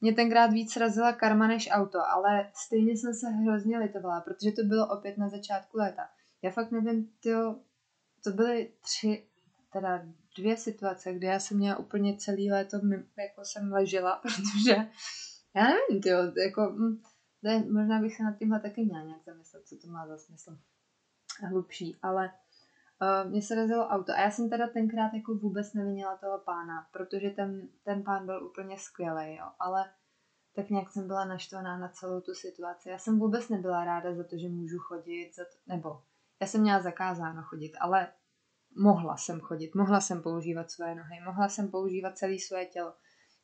Mě 0.00 0.14
tenkrát 0.14 0.52
víc 0.52 0.72
srazila 0.72 1.12
karma 1.12 1.46
než 1.46 1.68
auto, 1.72 1.98
ale 2.06 2.50
stejně 2.54 2.92
jsem 2.92 3.14
se 3.14 3.28
hrozně 3.28 3.78
litovala, 3.78 4.20
protože 4.20 4.52
to 4.52 4.62
bylo 4.62 4.88
opět 4.88 5.18
na 5.18 5.28
začátku 5.28 5.78
léta. 5.78 6.08
Já 6.42 6.50
fakt 6.50 6.70
nevím, 6.70 7.12
tyjo, 7.20 7.56
to 8.24 8.30
byly 8.30 8.72
tři, 8.80 9.26
teda 9.72 10.02
dvě 10.36 10.56
situace, 10.56 11.14
kde 11.14 11.26
já 11.26 11.40
jsem 11.40 11.56
měla 11.56 11.76
úplně 11.78 12.16
celý 12.16 12.50
léto, 12.50 12.80
jako 13.18 13.44
jsem 13.44 13.72
ležela, 13.72 14.16
protože 14.22 14.74
já 15.54 15.64
nevím, 15.64 16.02
tyjo, 16.02 16.18
jako, 16.44 16.70
hm, 16.70 17.02
ne, 17.42 17.64
možná 17.70 18.00
bych 18.00 18.16
se 18.16 18.22
nad 18.22 18.38
tímhle 18.38 18.60
taky 18.60 18.84
měla 18.84 19.04
nějak 19.04 19.24
zamyslet, 19.24 19.66
co 19.66 19.76
to 19.76 19.86
má 19.88 20.06
za 20.06 20.18
smysl. 20.18 20.58
Hlubší, 21.48 21.98
ale 22.02 22.30
uh, 23.02 23.30
mně 23.30 23.42
se 23.42 23.54
razilo 23.54 23.88
auto 23.88 24.12
a 24.12 24.20
já 24.20 24.30
jsem 24.30 24.50
teda 24.50 24.68
tenkrát 24.68 25.14
jako 25.14 25.34
vůbec 25.34 25.74
nevinila 25.74 26.16
toho 26.16 26.38
pána, 26.38 26.86
protože 26.92 27.30
ten, 27.30 27.68
ten 27.84 28.02
pán 28.02 28.26
byl 28.26 28.46
úplně 28.46 28.78
skvělý, 28.78 29.36
jo, 29.36 29.46
ale 29.58 29.90
tak 30.54 30.70
nějak 30.70 30.90
jsem 30.90 31.06
byla 31.06 31.24
naštvaná 31.24 31.78
na 31.78 31.88
celou 31.88 32.20
tu 32.20 32.34
situaci. 32.34 32.88
Já 32.88 32.98
jsem 32.98 33.18
vůbec 33.18 33.48
nebyla 33.48 33.84
ráda 33.84 34.14
za 34.14 34.24
to, 34.24 34.38
že 34.38 34.48
můžu 34.48 34.78
chodit, 34.78 35.32
za 35.34 35.44
to, 35.44 35.74
nebo 35.74 36.02
já 36.40 36.46
jsem 36.46 36.60
měla 36.60 36.80
zakázáno 36.80 37.42
chodit, 37.42 37.72
ale 37.80 38.08
mohla 38.76 39.16
jsem 39.16 39.40
chodit, 39.40 39.74
mohla 39.74 40.00
jsem 40.00 40.22
používat 40.22 40.70
své 40.70 40.94
nohy, 40.94 41.20
mohla 41.24 41.48
jsem 41.48 41.70
používat 41.70 42.18
celé 42.18 42.38
své 42.38 42.66
tělo. 42.66 42.94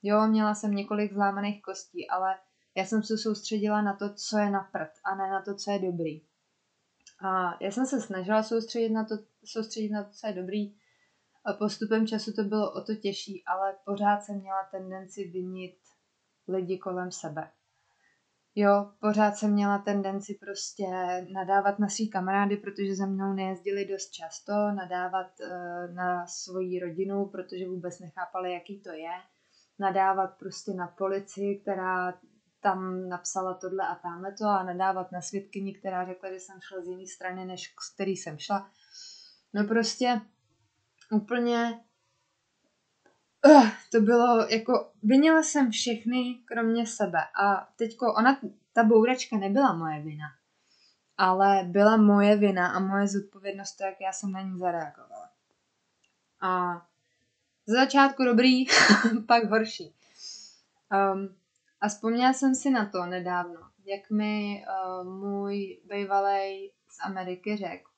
Jo, 0.02 0.26
měla 0.26 0.54
jsem 0.54 0.74
několik 0.74 1.12
zlámaných 1.12 1.62
kostí, 1.62 2.10
ale 2.10 2.38
já 2.74 2.84
jsem 2.84 3.02
se 3.02 3.18
soustředila 3.18 3.82
na 3.82 3.96
to, 3.96 4.14
co 4.14 4.38
je 4.38 4.50
na 4.50 4.68
prd 4.72 4.90
a 5.04 5.14
ne 5.14 5.30
na 5.30 5.42
to, 5.42 5.54
co 5.54 5.70
je 5.70 5.78
dobrý. 5.78 6.20
A 7.18 7.56
já 7.64 7.70
jsem 7.70 7.86
se 7.86 8.00
snažila 8.00 8.42
soustředit 8.42 8.90
na 8.90 9.04
to, 9.04 9.14
soustředit 9.44 9.90
na 9.90 10.04
to, 10.04 10.10
co 10.10 10.26
je 10.26 10.32
dobrý. 10.32 10.74
A 11.44 11.52
postupem 11.52 12.06
času 12.06 12.32
to 12.32 12.44
bylo 12.44 12.72
o 12.72 12.80
to 12.80 12.94
těžší, 12.94 13.44
ale 13.46 13.76
pořád 13.84 14.20
jsem 14.20 14.40
měla 14.40 14.68
tendenci 14.70 15.24
vinit 15.24 15.78
lidi 16.48 16.78
kolem 16.78 17.12
sebe. 17.12 17.50
Jo, 18.58 18.90
pořád 19.00 19.36
jsem 19.36 19.52
měla 19.52 19.78
tendenci 19.78 20.34
prostě 20.34 20.84
nadávat 21.32 21.78
na 21.78 21.88
svý 21.88 22.10
kamarády, 22.10 22.56
protože 22.56 22.94
za 22.94 23.06
mnou 23.06 23.32
nejezdili 23.32 23.84
dost 23.84 24.10
často, 24.10 24.52
nadávat 24.52 25.26
uh, 25.40 25.94
na 25.94 26.26
svoji 26.26 26.80
rodinu, 26.80 27.26
protože 27.26 27.68
vůbec 27.68 28.00
nechápali, 28.00 28.52
jaký 28.52 28.80
to 28.80 28.92
je, 28.92 29.12
nadávat 29.78 30.38
prostě 30.38 30.74
na 30.74 30.86
policii, 30.86 31.58
která 31.58 32.14
tam 32.66 33.08
napsala 33.08 33.54
tohle 33.54 33.88
a 33.88 33.94
tamhle 33.94 34.32
to 34.32 34.44
a 34.44 34.62
nadávat 34.62 35.12
na 35.12 35.20
svědkyni, 35.20 35.74
která 35.74 36.06
řekla, 36.06 36.32
že 36.32 36.40
jsem 36.40 36.60
šla 36.60 36.80
z 36.80 36.86
jiné 36.86 37.06
strany, 37.06 37.44
než 37.44 37.74
z 37.80 37.94
který 37.94 38.16
jsem 38.16 38.38
šla. 38.38 38.70
No 39.54 39.64
prostě 39.64 40.20
úplně 41.10 41.80
uh, 43.46 43.68
to 43.92 44.00
bylo 44.00 44.46
jako, 44.50 44.90
vinila 45.02 45.42
jsem 45.42 45.70
všechny, 45.70 46.34
kromě 46.44 46.86
sebe. 46.86 47.18
A 47.42 47.68
teďko, 47.76 48.14
ona, 48.14 48.40
ta 48.72 48.84
bouračka 48.84 49.36
nebyla 49.36 49.72
moje 49.72 50.02
vina, 50.02 50.26
ale 51.18 51.64
byla 51.64 51.96
moje 51.96 52.36
vina 52.36 52.68
a 52.68 52.78
moje 52.78 53.08
zodpovědnost 53.08 53.76
to, 53.76 53.84
jak 53.84 54.00
já 54.00 54.12
jsem 54.12 54.32
na 54.32 54.40
ní 54.40 54.58
zareagovala. 54.58 55.30
A 56.40 56.82
za 57.66 57.76
začátku 57.76 58.24
dobrý, 58.24 58.64
pak 59.26 59.44
horší. 59.44 59.94
Um, 61.14 61.36
a 61.80 61.88
vzpomněla 61.88 62.32
jsem 62.32 62.54
si 62.54 62.70
na 62.70 62.86
to 62.86 63.06
nedávno, 63.06 63.60
jak 63.84 64.10
mi 64.10 64.64
uh, 64.66 65.08
můj 65.20 65.80
bývalý 65.84 66.72
z 66.88 67.04
Ameriky 67.04 67.56
řekl, 67.56 67.90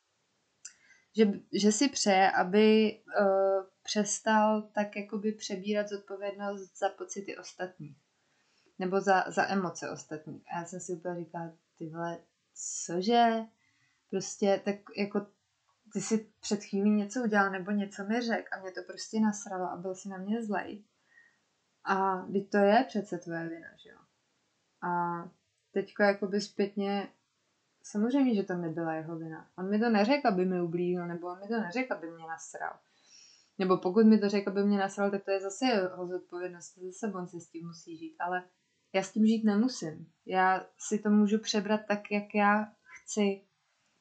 že, 1.17 1.33
že 1.53 1.73
si 1.73 1.89
přeje, 1.89 2.31
aby 2.31 2.99
uh, 3.21 3.65
přestal 3.83 4.63
tak 4.63 4.97
jakoby 4.97 5.33
přebírat 5.33 5.89
zodpovědnost 5.89 6.79
za 6.79 6.89
pocity 6.89 7.37
ostatních. 7.37 7.97
Nebo 8.79 9.01
za, 9.01 9.25
za 9.29 9.49
emoce 9.49 9.91
ostatních. 9.91 10.43
A 10.53 10.59
já 10.59 10.65
jsem 10.65 10.81
si 10.81 10.93
úplně 10.93 11.25
říkala, 11.25 11.53
ty 11.79 11.89
vole, 11.91 12.19
cože? 12.87 13.45
Prostě 14.11 14.63
tak 14.65 14.77
jako 14.97 15.27
ty 15.93 16.01
si 16.01 16.33
před 16.41 16.65
chvílí 16.65 16.91
něco 16.91 17.23
udělal 17.23 17.51
nebo 17.51 17.71
něco 17.71 18.05
mi 18.05 18.21
řekl 18.21 18.49
a 18.53 18.61
mě 18.61 18.71
to 18.73 18.81
prostě 18.87 19.21
nasralo 19.21 19.71
a 19.71 19.77
byl 19.77 19.95
si 19.95 20.09
na 20.09 20.17
mě 20.17 20.45
zlej. 20.45 20.85
A 21.85 22.27
teď 22.33 22.51
to 22.51 22.57
je 22.57 22.85
přece 22.89 23.19
tvoje 23.19 23.49
vina, 23.49 23.69
že 23.77 23.91
jo? 23.91 23.99
A 24.83 25.23
teďko 25.73 26.03
jakoby 26.03 26.41
zpětně 26.41 27.09
samozřejmě, 27.83 28.35
že 28.35 28.43
to 28.43 28.55
nebyla 28.55 28.95
jeho 28.95 29.17
vina. 29.17 29.51
On 29.59 29.71
mi 29.71 29.79
to 29.79 29.91
neřekl, 29.91 30.29
aby 30.29 30.45
mi 30.45 30.63
ublížil, 30.63 31.07
nebo 31.07 31.27
on 31.27 31.41
mi 31.41 31.49
to 31.49 31.61
neřekl, 31.61 31.95
aby 31.95 32.11
mě 32.11 32.27
nasral. 32.27 32.79
Nebo 33.59 33.79
pokud 33.79 34.07
mi 34.07 34.19
to 34.19 34.29
řekl, 34.29 34.51
aby 34.51 34.65
mě 34.65 34.79
nasral, 34.79 35.11
tak 35.11 35.25
to 35.25 35.31
je 35.31 35.41
zase 35.41 35.67
jeho 35.67 36.07
zodpovědnost, 36.07 36.79
zase 36.79 37.15
on 37.15 37.29
si 37.29 37.41
s 37.41 37.51
tím 37.51 37.67
musí 37.67 37.97
žít. 37.97 38.17
Ale 38.21 38.45
já 38.93 39.03
s 39.03 39.13
tím 39.13 39.27
žít 39.27 39.45
nemusím. 39.45 40.13
Já 40.27 40.67
si 40.79 40.99
to 40.99 41.11
můžu 41.11 41.39
přebrat 41.39 41.81
tak, 41.89 42.11
jak 42.11 42.35
já 42.35 42.73
chci. 42.83 43.45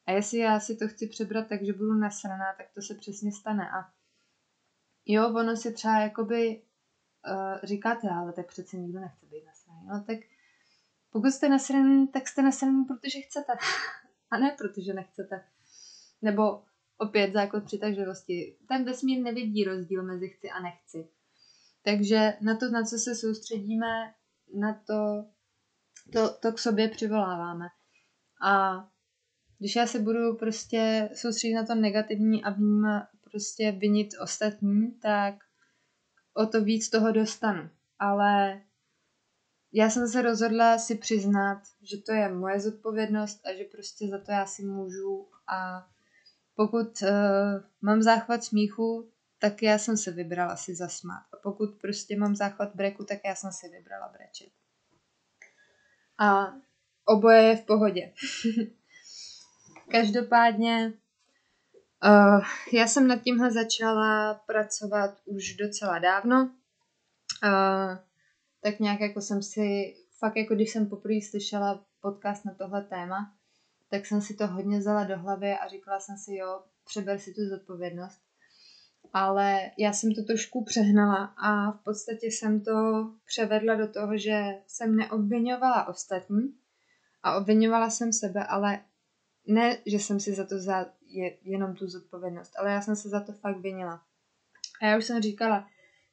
A 0.06 0.12
jestli 0.12 0.38
já 0.38 0.60
si 0.60 0.76
to 0.76 0.88
chci 0.88 1.06
přebrat 1.06 1.48
tak, 1.48 1.64
že 1.64 1.72
budu 1.72 1.92
nasraná, 1.92 2.54
tak 2.56 2.66
to 2.74 2.82
se 2.82 2.94
přesně 2.94 3.32
stane. 3.32 3.70
A 3.70 3.92
jo, 5.06 5.28
ono 5.28 5.56
si 5.56 5.72
třeba 5.72 5.98
jakoby 5.98 6.62
uh, 7.30 7.58
říkáte, 7.62 8.08
ale 8.10 8.32
tak 8.32 8.46
přece 8.46 8.76
nikdo 8.76 9.00
nechce 9.00 9.26
být 9.26 9.44
nasraný. 9.46 9.86
No 9.88 10.04
tak 10.06 10.18
pokud 11.10 11.30
jste 11.30 11.48
nasraný, 11.48 12.08
tak 12.08 12.28
jste 12.28 12.42
nasraný, 12.42 12.84
protože 12.84 13.20
chcete. 13.20 13.52
A 14.30 14.38
ne 14.38 14.54
protože 14.58 14.92
nechcete. 14.92 15.44
Nebo 16.22 16.62
opět 16.98 17.32
zákon 17.32 17.62
přitažlivosti. 17.62 18.56
Ten 18.68 18.84
vesmír 18.84 19.22
nevidí 19.22 19.64
rozdíl 19.64 20.02
mezi 20.02 20.28
chci 20.28 20.50
a 20.50 20.60
nechci. 20.60 21.08
Takže 21.82 22.36
na 22.40 22.56
to, 22.56 22.70
na 22.70 22.82
co 22.82 22.98
se 22.98 23.14
soustředíme, 23.14 24.14
na 24.54 24.82
to, 24.86 25.24
to, 26.12 26.34
to 26.34 26.52
k 26.52 26.58
sobě 26.58 26.88
přivoláváme. 26.88 27.66
A 28.42 28.84
když 29.58 29.76
já 29.76 29.86
se 29.86 29.98
budu 29.98 30.36
prostě 30.36 31.10
soustředit 31.14 31.54
na 31.54 31.66
to 31.66 31.74
negativní 31.74 32.44
a 32.44 32.50
vnímat, 32.50 33.08
prostě 33.30 33.72
vinit 33.72 34.08
ostatní, 34.22 34.92
tak 34.92 35.34
o 36.38 36.46
to 36.46 36.64
víc 36.64 36.90
toho 36.90 37.12
dostanu. 37.12 37.70
Ale 37.98 38.60
já 39.72 39.90
jsem 39.90 40.08
se 40.08 40.22
rozhodla 40.22 40.78
si 40.78 40.94
přiznat, 40.94 41.62
že 41.82 41.96
to 41.96 42.12
je 42.12 42.28
moje 42.28 42.60
zodpovědnost 42.60 43.46
a 43.46 43.54
že 43.54 43.64
prostě 43.64 44.08
za 44.08 44.18
to 44.18 44.32
já 44.32 44.46
si 44.46 44.64
můžu 44.64 45.28
a 45.46 45.88
pokud 46.54 47.02
uh, 47.02 47.08
mám 47.82 48.02
záchvat 48.02 48.44
smíchu, 48.44 49.10
tak 49.38 49.62
já 49.62 49.78
jsem 49.78 49.96
se 49.96 50.10
vybrala 50.10 50.56
si 50.56 50.74
zasmát. 50.74 51.22
A 51.32 51.36
pokud 51.36 51.74
prostě 51.80 52.16
mám 52.16 52.36
záchvat 52.36 52.74
breku, 52.74 53.04
tak 53.04 53.18
já 53.24 53.34
jsem 53.34 53.52
si 53.52 53.68
vybrala 53.68 54.08
brečet. 54.08 54.48
A 56.18 56.52
oboje 57.04 57.42
je 57.42 57.56
v 57.56 57.64
pohodě. 57.64 58.12
Každopádně 59.90 60.92
uh, 62.04 62.44
já 62.72 62.86
jsem 62.86 63.06
nad 63.06 63.22
tímhle 63.22 63.50
začala 63.50 64.34
pracovat 64.34 65.20
už 65.24 65.56
docela 65.56 65.98
dávno. 65.98 66.50
Uh, 67.44 67.98
tak 68.62 68.80
nějak 68.80 69.00
jako 69.00 69.20
jsem 69.20 69.42
si, 69.42 69.94
fakt 70.18 70.36
jako 70.36 70.54
když 70.54 70.72
jsem 70.72 70.86
poprvé 70.86 71.14
slyšela 71.30 71.84
podcast 72.00 72.44
na 72.44 72.54
tohle 72.54 72.82
téma, 72.82 73.32
tak 73.90 74.06
jsem 74.06 74.20
si 74.20 74.34
to 74.34 74.46
hodně 74.46 74.78
vzala 74.78 75.04
do 75.04 75.18
hlavy 75.18 75.52
a 75.52 75.68
říkala 75.68 76.00
jsem 76.00 76.16
si, 76.16 76.34
jo, 76.34 76.62
přeber 76.84 77.18
si 77.18 77.34
tu 77.34 77.40
zodpovědnost. 77.48 78.20
Ale 79.12 79.70
já 79.78 79.92
jsem 79.92 80.14
to 80.14 80.22
trošku 80.22 80.64
přehnala 80.64 81.24
a 81.24 81.72
v 81.72 81.84
podstatě 81.84 82.26
jsem 82.26 82.60
to 82.60 82.72
převedla 83.26 83.74
do 83.74 83.88
toho, 83.92 84.18
že 84.18 84.42
jsem 84.66 84.96
neobvinovala 84.96 85.88
ostatní 85.88 86.54
a 87.22 87.36
obvinovala 87.36 87.90
jsem 87.90 88.12
sebe, 88.12 88.44
ale 88.44 88.80
ne, 89.46 89.78
že 89.86 89.98
jsem 89.98 90.20
si 90.20 90.34
za 90.34 90.46
to 90.46 90.58
je, 91.08 91.36
jenom 91.42 91.74
tu 91.74 91.86
zodpovědnost, 91.86 92.52
ale 92.58 92.70
já 92.70 92.80
jsem 92.80 92.96
se 92.96 93.08
za 93.08 93.20
to 93.20 93.32
fakt 93.32 93.58
vinila. 93.58 94.02
A 94.82 94.86
já 94.86 94.98
už 94.98 95.04
jsem 95.04 95.22
říkala, 95.22 95.68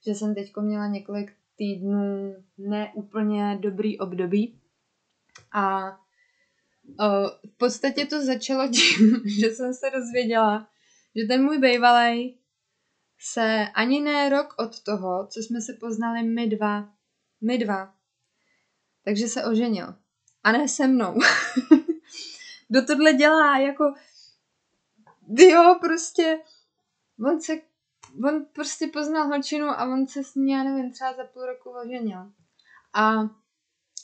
že 0.05 0.15
jsem 0.15 0.35
teď 0.35 0.53
měla 0.61 0.87
několik 0.87 1.33
týdnů 1.55 2.35
neúplně 2.57 3.57
dobrý 3.61 3.99
období 3.99 4.59
a 5.51 5.91
o, 6.99 7.29
v 7.47 7.57
podstatě 7.57 8.05
to 8.05 8.25
začalo 8.25 8.67
tím, 8.67 9.21
že 9.39 9.49
jsem 9.49 9.73
se 9.73 9.89
dozvěděla, 9.89 10.67
že 11.15 11.25
ten 11.27 11.43
můj 11.43 11.57
bejvalej 11.57 12.37
se 13.19 13.67
ani 13.73 14.01
ne 14.01 14.29
rok 14.29 14.55
od 14.57 14.83
toho, 14.83 15.27
co 15.27 15.39
jsme 15.39 15.61
se 15.61 15.73
poznali 15.73 16.23
my 16.23 16.47
dva, 16.47 16.89
my 17.41 17.57
dva, 17.57 17.93
takže 19.03 19.27
se 19.27 19.45
oženil. 19.45 19.95
A 20.43 20.51
ne 20.51 20.67
se 20.67 20.87
mnou. 20.87 21.13
Kdo 22.67 22.85
tohle 22.85 23.13
dělá, 23.13 23.57
jako 23.57 23.93
jo, 25.51 25.75
prostě 25.81 26.39
on 27.27 27.41
se 27.41 27.53
on 28.27 28.45
prostě 28.53 28.87
poznal 28.87 29.27
holčinu 29.27 29.67
a 29.67 29.85
on 29.85 30.07
se 30.07 30.23
s 30.23 30.35
ní, 30.35 30.51
já 30.51 30.63
nevím, 30.63 30.91
třeba 30.91 31.13
za 31.13 31.23
půl 31.23 31.45
roku 31.45 31.69
oženil. 31.69 32.31
A 32.93 33.13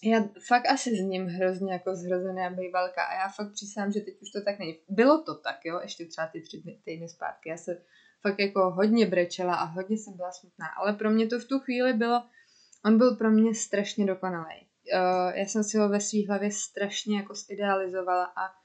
já 0.03 0.29
fakt 0.47 0.65
asi 0.65 0.89
s 0.89 0.99
ním 0.99 1.25
hrozně 1.25 1.73
jako 1.73 1.95
zhrozená 1.95 2.49
bývalka 2.49 3.03
a 3.03 3.13
já 3.13 3.29
fakt 3.29 3.51
přísám, 3.51 3.91
že 3.91 3.99
teď 3.99 4.21
už 4.21 4.31
to 4.31 4.41
tak 4.41 4.59
není. 4.59 4.77
Bylo 4.89 5.23
to 5.23 5.35
tak, 5.35 5.55
jo, 5.65 5.79
ještě 5.81 6.05
třeba 6.05 6.27
ty 6.27 6.41
tři 6.41 6.63
týdny 6.85 7.09
zpátky. 7.09 7.49
Já 7.49 7.57
se 7.57 7.83
fakt 8.21 8.39
jako 8.39 8.71
hodně 8.71 9.05
brečela 9.05 9.55
a 9.55 9.63
hodně 9.63 9.97
jsem 9.97 10.13
byla 10.13 10.31
smutná, 10.31 10.65
ale 10.77 10.93
pro 10.93 11.09
mě 11.09 11.27
to 11.27 11.39
v 11.39 11.45
tu 11.45 11.59
chvíli 11.59 11.93
bylo, 11.93 12.23
on 12.85 12.97
byl 12.97 13.15
pro 13.15 13.31
mě 13.31 13.55
strašně 13.55 14.05
dokonalý. 14.05 14.67
Uh, 14.93 15.31
já 15.35 15.45
jsem 15.45 15.63
si 15.63 15.77
ho 15.77 15.89
ve 15.89 15.99
své 15.99 16.19
hlavě 16.27 16.51
strašně 16.51 17.17
jako 17.17 17.33
zidealizovala 17.35 18.25
a 18.25 18.60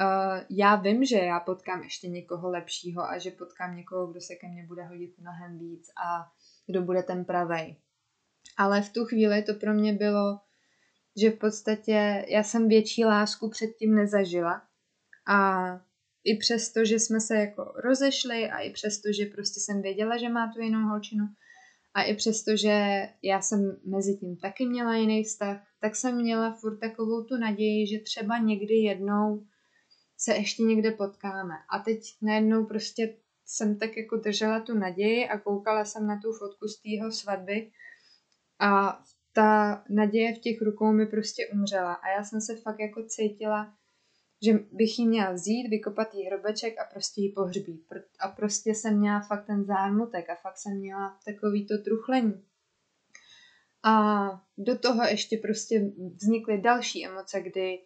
Uh, 0.00 0.40
já 0.50 0.76
vím, 0.76 1.04
že 1.04 1.16
já 1.16 1.40
potkám 1.40 1.82
ještě 1.82 2.08
někoho 2.08 2.50
lepšího 2.50 3.02
a 3.02 3.18
že 3.18 3.30
potkám 3.30 3.76
někoho, 3.76 4.06
kdo 4.06 4.20
se 4.20 4.34
ke 4.34 4.48
mně 4.48 4.66
bude 4.66 4.84
hodit 4.84 5.18
mnohem 5.18 5.58
víc 5.58 5.88
a 6.06 6.32
kdo 6.66 6.82
bude 6.82 7.02
ten 7.02 7.24
pravej. 7.24 7.76
Ale 8.56 8.82
v 8.82 8.92
tu 8.92 9.04
chvíli 9.04 9.42
to 9.42 9.54
pro 9.54 9.74
mě 9.74 9.92
bylo, 9.92 10.40
že 11.16 11.30
v 11.30 11.38
podstatě 11.38 12.26
já 12.28 12.42
jsem 12.42 12.68
větší 12.68 13.04
lásku 13.04 13.50
předtím 13.50 13.94
nezažila 13.94 14.62
a 15.26 15.66
i 16.24 16.36
přesto, 16.36 16.84
že 16.84 16.98
jsme 16.98 17.20
se 17.20 17.36
jako 17.36 17.72
rozešli 17.76 18.50
a 18.50 18.58
i 18.58 18.70
přesto, 18.70 19.08
že 19.12 19.26
prostě 19.26 19.60
jsem 19.60 19.82
věděla, 19.82 20.16
že 20.16 20.28
má 20.28 20.52
tu 20.52 20.60
jinou 20.60 20.88
holčinu 20.88 21.24
a 21.94 22.02
i 22.02 22.14
přesto, 22.14 22.56
že 22.56 23.08
já 23.22 23.40
jsem 23.40 23.80
mezi 23.84 24.16
tím 24.16 24.36
taky 24.36 24.66
měla 24.66 24.96
jiný 24.96 25.24
vztah, 25.24 25.66
tak 25.80 25.96
jsem 25.96 26.16
měla 26.16 26.52
furt 26.52 26.78
takovou 26.78 27.24
tu 27.24 27.36
naději, 27.36 27.86
že 27.86 27.98
třeba 27.98 28.38
někdy 28.38 28.74
jednou 28.74 29.46
se 30.24 30.34
ještě 30.34 30.62
někde 30.62 30.90
potkáme. 30.90 31.54
A 31.68 31.78
teď 31.78 32.00
najednou 32.22 32.66
prostě 32.66 33.16
jsem 33.46 33.78
tak 33.78 33.96
jako 33.96 34.16
držela 34.16 34.60
tu 34.60 34.74
naději 34.74 35.28
a 35.28 35.38
koukala 35.38 35.84
jsem 35.84 36.06
na 36.06 36.20
tu 36.20 36.32
fotku 36.32 36.68
z 36.68 36.82
tého 36.82 37.12
svatby 37.12 37.70
a 38.60 39.02
ta 39.32 39.84
naděje 39.90 40.34
v 40.34 40.38
těch 40.38 40.62
rukou 40.62 40.92
mi 40.92 41.06
prostě 41.06 41.48
umřela 41.52 41.94
a 41.94 42.08
já 42.08 42.24
jsem 42.24 42.40
se 42.40 42.56
fakt 42.56 42.80
jako 42.80 43.02
cítila, 43.06 43.74
že 44.44 44.52
bych 44.72 44.98
ji 44.98 45.06
měla 45.06 45.32
vzít, 45.32 45.68
vykopat 45.68 46.14
jí 46.14 46.26
hrobeček 46.26 46.78
a 46.78 46.84
prostě 46.92 47.20
ji 47.20 47.32
pohřbít. 47.32 47.86
A 48.20 48.28
prostě 48.28 48.74
jsem 48.74 48.98
měla 48.98 49.20
fakt 49.20 49.46
ten 49.46 49.64
zármutek 49.64 50.30
a 50.30 50.34
fakt 50.34 50.58
jsem 50.58 50.78
měla 50.78 51.18
takový 51.24 51.66
to 51.66 51.74
truchlení. 51.78 52.44
A 53.84 54.26
do 54.58 54.78
toho 54.78 55.02
ještě 55.02 55.36
prostě 55.36 55.90
vznikly 56.14 56.60
další 56.60 57.06
emoce, 57.06 57.40
kdy 57.40 57.78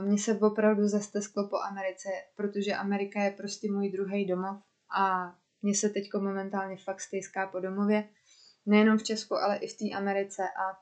mně 0.00 0.18
se 0.18 0.38
opravdu 0.38 0.88
zastesklo 0.88 1.48
po 1.48 1.56
Americe, 1.56 2.08
protože 2.36 2.74
Amerika 2.74 3.22
je 3.22 3.30
prostě 3.30 3.72
můj 3.72 3.92
druhý 3.92 4.26
domov 4.26 4.56
a 4.98 5.34
mně 5.62 5.74
se 5.74 5.88
teď 5.88 6.10
momentálně 6.14 6.76
fakt 6.76 7.00
stejská 7.00 7.46
po 7.46 7.60
domově. 7.60 8.08
Nejenom 8.66 8.98
v 8.98 9.02
Česku, 9.02 9.34
ale 9.34 9.56
i 9.56 9.68
v 9.68 9.78
té 9.78 9.96
Americe 9.96 10.42
a 10.42 10.78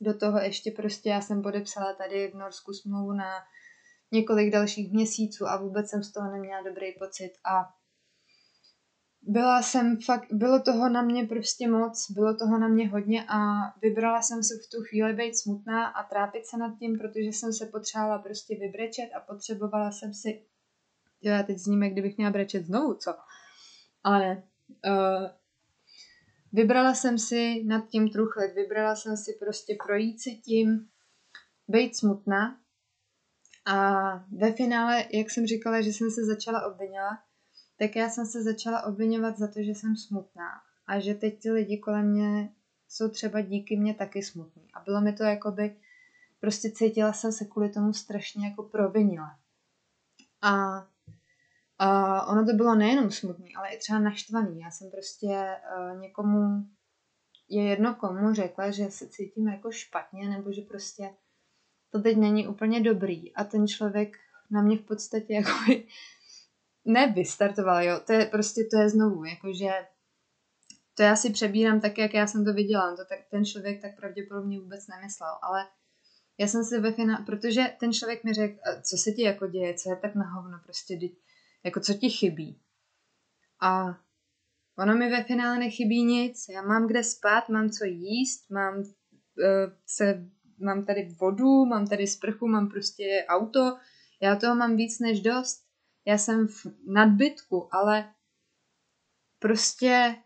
do 0.00 0.18
toho 0.18 0.38
ještě 0.38 0.70
prostě 0.70 1.08
já 1.08 1.20
jsem 1.20 1.42
podepsala 1.42 1.92
tady 1.92 2.30
v 2.30 2.34
Norsku 2.34 2.72
smlouvu 2.72 3.12
na 3.12 3.30
několik 4.12 4.52
dalších 4.52 4.92
měsíců 4.92 5.48
a 5.48 5.56
vůbec 5.56 5.90
jsem 5.90 6.02
z 6.02 6.12
toho 6.12 6.30
neměla 6.30 6.62
dobrý 6.62 6.92
pocit 6.92 7.32
a 7.44 7.74
byla 9.26 9.62
jsem 9.62 10.00
fakt, 10.00 10.32
bylo 10.32 10.60
toho 10.60 10.88
na 10.88 11.02
mě 11.02 11.26
prostě 11.26 11.68
moc, 11.68 12.10
bylo 12.10 12.36
toho 12.36 12.58
na 12.58 12.68
mě 12.68 12.88
hodně 12.88 13.24
a 13.28 13.38
vybrala 13.82 14.22
jsem 14.22 14.42
se 14.42 14.54
v 14.54 14.70
tu 14.70 14.82
chvíli 14.82 15.12
být 15.12 15.36
smutná 15.36 15.86
a 15.86 16.02
trápit 16.02 16.46
se 16.46 16.56
nad 16.56 16.78
tím, 16.78 16.98
protože 16.98 17.26
jsem 17.26 17.52
se 17.52 17.66
potřebovala 17.66 18.18
prostě 18.18 18.56
vybrečet 18.58 19.10
a 19.16 19.20
potřebovala 19.20 19.92
jsem 19.92 20.14
si, 20.14 20.28
jo, 21.22 21.32
já 21.32 21.42
teď 21.42 21.56
jak 21.82 21.92
kdybych 21.92 22.16
měla 22.16 22.32
brečet 22.32 22.66
znovu, 22.66 22.94
co? 22.94 23.14
Ale 24.04 24.18
ne. 24.18 24.42
Uh, 24.86 25.28
vybrala 26.52 26.94
jsem 26.94 27.18
si 27.18 27.64
nad 27.64 27.88
tím 27.88 28.08
truchlet, 28.08 28.54
vybrala 28.54 28.96
jsem 28.96 29.16
si 29.16 29.32
prostě 29.40 29.76
projít 29.86 30.20
si 30.20 30.30
tím, 30.30 30.88
být 31.68 31.96
smutná 31.96 32.58
a 33.66 34.02
ve 34.38 34.52
finále, 34.52 35.04
jak 35.12 35.30
jsem 35.30 35.46
říkala, 35.46 35.80
že 35.80 35.92
jsem 35.92 36.10
se 36.10 36.24
začala 36.24 36.66
obvinovat, 36.66 37.18
tak 37.78 37.96
já 37.96 38.08
jsem 38.08 38.26
se 38.26 38.42
začala 38.42 38.82
obvinovat 38.82 39.38
za 39.38 39.48
to, 39.48 39.62
že 39.62 39.70
jsem 39.70 39.96
smutná 39.96 40.50
a 40.86 41.00
že 41.00 41.14
teď 41.14 41.42
ty 41.42 41.50
lidi 41.50 41.78
kolem 41.78 42.10
mě 42.10 42.50
jsou 42.88 43.08
třeba 43.08 43.40
díky 43.40 43.76
mě 43.76 43.94
taky 43.94 44.22
smutní. 44.22 44.68
A 44.74 44.80
bylo 44.80 45.00
mi 45.00 45.12
to 45.12 45.22
jakoby, 45.22 45.76
prostě 46.40 46.70
cítila 46.70 47.12
jsem 47.12 47.32
se 47.32 47.44
kvůli 47.44 47.68
tomu 47.68 47.92
strašně 47.92 48.46
jako 48.46 48.62
provinila. 48.62 49.38
A, 50.42 50.86
a 51.78 52.26
ono 52.26 52.46
to 52.46 52.52
bylo 52.52 52.74
nejenom 52.74 53.10
smutný, 53.10 53.54
ale 53.54 53.68
i 53.68 53.78
třeba 53.78 53.98
naštvaný. 53.98 54.60
Já 54.60 54.70
jsem 54.70 54.90
prostě 54.90 55.56
uh, 55.78 56.00
někomu, 56.00 56.66
je 57.48 57.62
jedno 57.62 57.94
komu 57.94 58.34
řekla, 58.34 58.70
že 58.70 58.90
se 58.90 59.08
cítím 59.08 59.48
jako 59.48 59.72
špatně, 59.72 60.28
nebo 60.28 60.52
že 60.52 60.62
prostě 60.62 61.14
to 61.90 62.02
teď 62.02 62.16
není 62.16 62.48
úplně 62.48 62.80
dobrý. 62.80 63.34
A 63.34 63.44
ten 63.44 63.68
člověk 63.68 64.16
na 64.50 64.62
mě 64.62 64.78
v 64.78 64.82
podstatě 64.82 65.34
jako 65.34 65.50
ne 66.84 67.12
vystartoval, 67.16 67.82
jo, 67.82 68.00
to 68.06 68.12
je 68.12 68.26
prostě, 68.26 68.64
to 68.70 68.78
je 68.78 68.88
znovu, 68.88 69.24
jakože 69.24 69.70
to 70.94 71.02
já 71.02 71.16
si 71.16 71.30
přebírám 71.30 71.80
tak, 71.80 71.98
jak 71.98 72.14
já 72.14 72.26
jsem 72.26 72.44
to 72.44 72.52
viděla, 72.52 72.96
to 72.96 73.04
tak, 73.04 73.18
ten 73.30 73.44
člověk 73.44 73.82
tak 73.82 73.96
pravděpodobně 73.96 74.60
vůbec 74.60 74.86
nemyslel, 74.86 75.38
ale 75.42 75.66
já 76.38 76.46
jsem 76.46 76.64
si 76.64 76.80
ve 76.80 76.92
finále, 76.92 77.24
protože 77.26 77.62
ten 77.80 77.92
člověk 77.92 78.24
mi 78.24 78.32
řekl, 78.32 78.58
co 78.82 78.96
se 78.96 79.12
ti 79.12 79.22
jako 79.22 79.46
děje, 79.46 79.74
co 79.74 79.90
je 79.90 79.96
tak 79.96 80.14
na 80.14 80.30
hovno, 80.30 80.60
prostě, 80.64 80.98
jako 81.64 81.80
co 81.80 81.94
ti 81.94 82.10
chybí. 82.10 82.60
A 83.60 83.98
ono 84.78 84.94
mi 84.94 85.10
ve 85.10 85.24
finále 85.24 85.58
nechybí 85.58 86.04
nic, 86.04 86.46
já 86.48 86.62
mám 86.62 86.86
kde 86.86 87.04
spát, 87.04 87.48
mám 87.48 87.70
co 87.70 87.84
jíst, 87.84 88.50
mám, 88.50 88.78
uh, 88.78 88.84
se, 89.86 90.28
mám 90.58 90.84
tady 90.84 91.08
vodu, 91.20 91.64
mám 91.64 91.86
tady 91.86 92.06
sprchu, 92.06 92.48
mám 92.48 92.68
prostě 92.68 93.24
auto, 93.28 93.76
já 94.20 94.36
toho 94.36 94.54
mám 94.54 94.76
víc 94.76 94.98
než 94.98 95.20
dost 95.20 95.63
já 96.06 96.18
jsem 96.18 96.48
v 96.48 96.66
nadbytku, 96.86 97.68
ale 97.74 98.14
prostě 99.38 100.16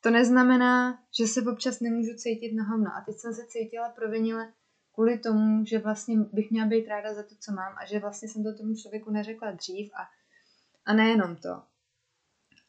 to 0.00 0.10
neznamená, 0.10 1.02
že 1.18 1.26
se 1.26 1.42
občas 1.42 1.80
nemůžu 1.80 2.14
cítit 2.16 2.54
na 2.54 2.64
hovno. 2.64 2.90
A 2.96 3.00
teď 3.06 3.16
jsem 3.16 3.34
se 3.34 3.46
cítila 3.46 3.88
provinile 3.88 4.52
kvůli 4.94 5.18
tomu, 5.18 5.64
že 5.64 5.78
vlastně 5.78 6.16
bych 6.32 6.50
měla 6.50 6.68
být 6.68 6.88
ráda 6.88 7.14
za 7.14 7.22
to, 7.22 7.34
co 7.40 7.52
mám 7.52 7.74
a 7.78 7.86
že 7.86 7.98
vlastně 7.98 8.28
jsem 8.28 8.42
to 8.42 8.56
tomu 8.56 8.74
člověku 8.74 9.10
neřekla 9.10 9.52
dřív 9.52 9.90
a, 9.94 10.08
a 10.84 10.92
nejenom 10.92 11.36
to. 11.36 11.62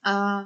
A 0.04 0.46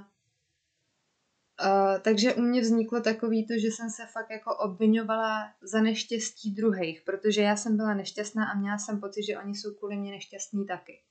Uh, 1.62 2.00
takže 2.02 2.34
u 2.34 2.42
mě 2.42 2.62
vzniklo 2.62 3.02
takový 3.02 3.48
to, 3.48 3.54
že 3.54 3.68
jsem 3.68 3.90
se 3.90 4.06
fakt 4.06 4.30
jako 4.30 4.58
obvinovala 4.58 5.54
za 5.62 5.82
neštěstí 5.82 6.52
druhých, 6.52 7.02
protože 7.02 7.42
já 7.42 7.56
jsem 7.56 7.78
byla 7.78 7.94
nešťastná 7.94 8.52
a 8.52 8.56
měla 8.56 8.78
jsem 8.78 9.00
pocit, 9.00 9.24
že 9.24 9.38
oni 9.38 9.56
jsou 9.56 9.74
kvůli 9.74 9.96
mě 9.96 10.12
nešťastní 10.12 10.66
taky 10.66 11.02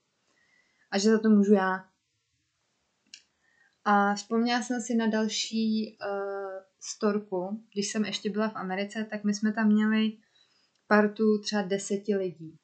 a 0.92 0.98
že 0.98 1.10
za 1.10 1.18
to 1.18 1.28
můžu 1.28 1.54
já. 1.54 1.84
A 3.84 4.14
vzpomněla 4.14 4.62
jsem 4.62 4.80
si 4.80 4.94
na 4.94 5.06
další 5.06 5.96
uh, 6.00 6.62
storku, 6.80 7.64
když 7.72 7.92
jsem 7.92 8.04
ještě 8.04 8.30
byla 8.30 8.48
v 8.48 8.56
Americe, 8.56 9.06
tak 9.10 9.24
my 9.24 9.34
jsme 9.34 9.52
tam 9.52 9.66
měli 9.66 10.12
partu 10.86 11.38
třeba 11.42 11.62
deseti 11.62 12.16
lidí. 12.16 12.56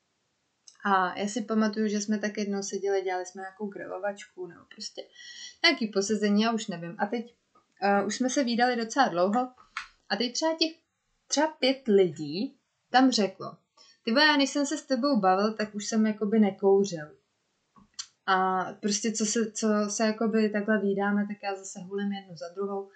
A 0.85 1.19
já 1.19 1.29
si 1.29 1.43
pamatuju, 1.43 1.89
že 1.89 2.01
jsme 2.01 2.19
tak 2.19 2.39
jednou 2.39 2.63
seděli, 2.63 3.03
dělali 3.03 3.27
jsme 3.27 3.43
nějakou 3.43 3.67
grilovačku 3.67 4.47
nebo 4.47 4.61
prostě 4.75 5.03
nějaký 5.63 5.87
posezení, 5.87 6.43
já 6.43 6.53
už 6.53 6.67
nevím. 6.67 6.95
A 6.99 7.07
teď 7.07 7.35
uh, 8.01 8.07
už 8.07 8.17
jsme 8.17 8.31
se 8.31 8.45
výdali 8.45 8.77
docela 8.77 9.09
dlouho 9.09 9.49
a 10.09 10.17
teď 10.17 10.33
třeba 10.33 10.57
těch 10.59 10.73
třeba 11.27 11.47
pět 11.47 11.89
lidí 11.89 12.59
tam 12.91 13.11
řeklo, 13.11 13.57
ty 14.03 14.11
já 14.11 14.37
než 14.37 14.51
jsem 14.51 14.67
se 14.67 14.79
s 14.79 14.83
tebou 14.83 15.21
bavil, 15.21 15.53
tak 15.55 15.75
už 15.75 15.87
jsem 15.87 16.07
jakoby 16.07 16.39
nekouřil. 16.39 17.18
A 18.29 18.65
prostě 18.81 19.13
co 19.13 19.27
se, 19.27 19.53
co 19.53 19.69
se 19.89 20.07
jakoby 20.07 20.51
takhle 20.51 20.81
výdáme, 20.81 21.27
tak 21.27 21.37
já 21.43 21.57
zase 21.57 21.81
hulím 21.81 22.13
jednu 22.13 22.37
za 22.37 22.49
druhou. 22.55 22.91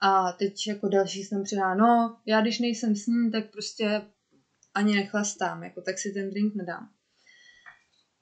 A 0.00 0.32
teď 0.32 0.66
jako 0.68 0.88
další 0.88 1.24
jsem 1.24 1.44
přidá, 1.44 1.74
no, 1.74 2.20
já 2.26 2.40
když 2.40 2.58
nejsem 2.58 2.96
s 2.96 3.06
ním, 3.06 3.32
tak 3.32 3.50
prostě 3.50 4.02
ani 4.74 4.94
nechlastám, 4.94 5.62
jako 5.62 5.82
tak 5.82 5.98
si 5.98 6.12
ten 6.12 6.30
drink 6.30 6.54
nedám. 6.54 6.90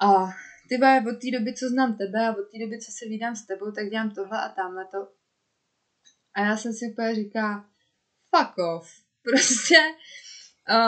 A 0.01 0.27
ty 0.69 0.81
od 1.11 1.21
té 1.21 1.39
doby, 1.39 1.55
co 1.55 1.69
znám 1.69 1.97
tebe 1.97 2.29
a 2.29 2.31
od 2.31 2.51
té 2.51 2.59
doby, 2.65 2.79
co 2.81 2.93
se 2.93 3.09
vídám 3.09 3.37
s 3.37 3.47
tebou, 3.47 3.73
tak 3.73 3.91
dělám 3.91 4.11
tohle 4.11 4.41
a 4.41 4.49
tamhle 4.49 4.85
to. 4.85 5.09
A 6.35 6.41
já 6.41 6.57
jsem 6.57 6.73
si 6.73 6.93
úplně 6.93 7.15
říká, 7.15 7.71
fuck 8.37 8.59
off. 8.59 8.91
Prostě 9.23 9.77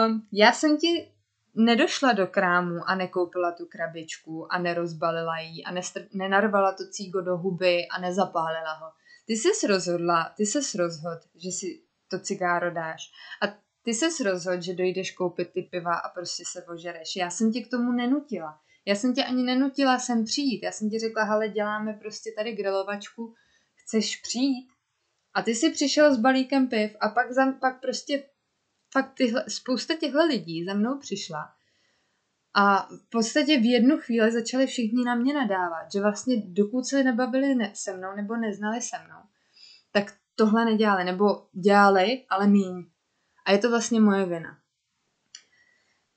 um, 0.06 0.28
já 0.32 0.52
jsem 0.52 0.78
ti 0.78 1.13
nedošla 1.54 2.12
do 2.12 2.26
krámu 2.26 2.80
a 2.86 2.94
nekoupila 2.94 3.52
tu 3.52 3.66
krabičku 3.66 4.52
a 4.52 4.58
nerozbalila 4.58 5.38
ji 5.38 5.64
a 5.64 5.72
nestr- 5.72 6.08
nenarvala 6.12 6.72
to 6.72 6.84
cígo 6.90 7.20
do 7.20 7.36
huby 7.36 7.88
a 7.88 8.00
nezapálila 8.00 8.74
ho. 8.74 8.92
Ty 9.26 9.32
jsi 9.32 9.66
rozhodla, 9.66 10.32
ty 10.36 10.46
jsi 10.46 10.78
rozhodl, 10.78 11.20
že 11.34 11.50
si 11.50 11.82
to 12.08 12.18
cigáro 12.18 12.70
dáš 12.70 13.12
a 13.42 13.46
ty 13.82 13.94
jsi 13.94 14.22
rozhodl, 14.24 14.62
že 14.62 14.74
dojdeš 14.74 15.12
koupit 15.12 15.52
ty 15.52 15.62
piva 15.62 15.94
a 15.94 16.08
prostě 16.08 16.42
se 16.52 16.64
ožereš. 16.64 17.16
Já 17.16 17.30
jsem 17.30 17.52
tě 17.52 17.60
k 17.60 17.70
tomu 17.70 17.92
nenutila. 17.92 18.60
Já 18.86 18.94
jsem 18.94 19.14
tě 19.14 19.24
ani 19.24 19.42
nenutila 19.42 19.98
sem 19.98 20.24
přijít. 20.24 20.62
Já 20.62 20.72
jsem 20.72 20.90
ti 20.90 20.98
řekla, 20.98 21.24
hele, 21.24 21.48
děláme 21.48 21.92
prostě 21.92 22.32
tady 22.36 22.52
grilovačku, 22.52 23.34
chceš 23.74 24.20
přijít? 24.20 24.68
A 25.34 25.42
ty 25.42 25.54
si 25.54 25.70
přišel 25.70 26.14
s 26.14 26.18
balíkem 26.18 26.68
piv 26.68 26.96
a 27.00 27.08
pak, 27.08 27.32
za, 27.32 27.52
pak 27.52 27.80
prostě 27.80 28.22
fakt 28.94 29.14
tyhle, 29.14 29.44
spousta 29.48 29.94
těchto 29.94 30.26
lidí 30.26 30.64
za 30.64 30.74
mnou 30.74 30.98
přišla 30.98 31.54
a 32.54 32.86
v 32.86 33.10
podstatě 33.10 33.58
v 33.58 33.70
jednu 33.70 33.98
chvíli 33.98 34.32
začali 34.32 34.66
všichni 34.66 35.04
na 35.04 35.14
mě 35.14 35.34
nadávat, 35.34 35.92
že 35.92 36.00
vlastně 36.00 36.42
dokud 36.46 36.86
se 36.86 37.04
nebavili 37.04 37.54
ne, 37.54 37.70
se 37.74 37.96
mnou 37.96 38.16
nebo 38.16 38.36
neznali 38.36 38.82
se 38.82 38.96
mnou, 39.06 39.20
tak 39.92 40.14
tohle 40.34 40.64
nedělali, 40.64 41.04
nebo 41.04 41.46
dělali, 41.52 42.24
ale 42.30 42.46
míň. 42.46 42.86
A 43.46 43.52
je 43.52 43.58
to 43.58 43.70
vlastně 43.70 44.00
moje 44.00 44.26
vina. 44.26 44.58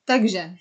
Takže, 0.05 0.55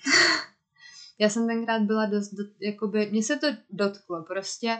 já 1.19 1.29
jsem 1.29 1.47
tenkrát 1.47 1.81
byla 1.81 2.05
dost, 2.05 2.33
do, 2.33 2.43
jakoby, 2.59 3.09
mně 3.11 3.23
se 3.23 3.35
to 3.35 3.47
dotklo, 3.69 4.23
prostě 4.23 4.77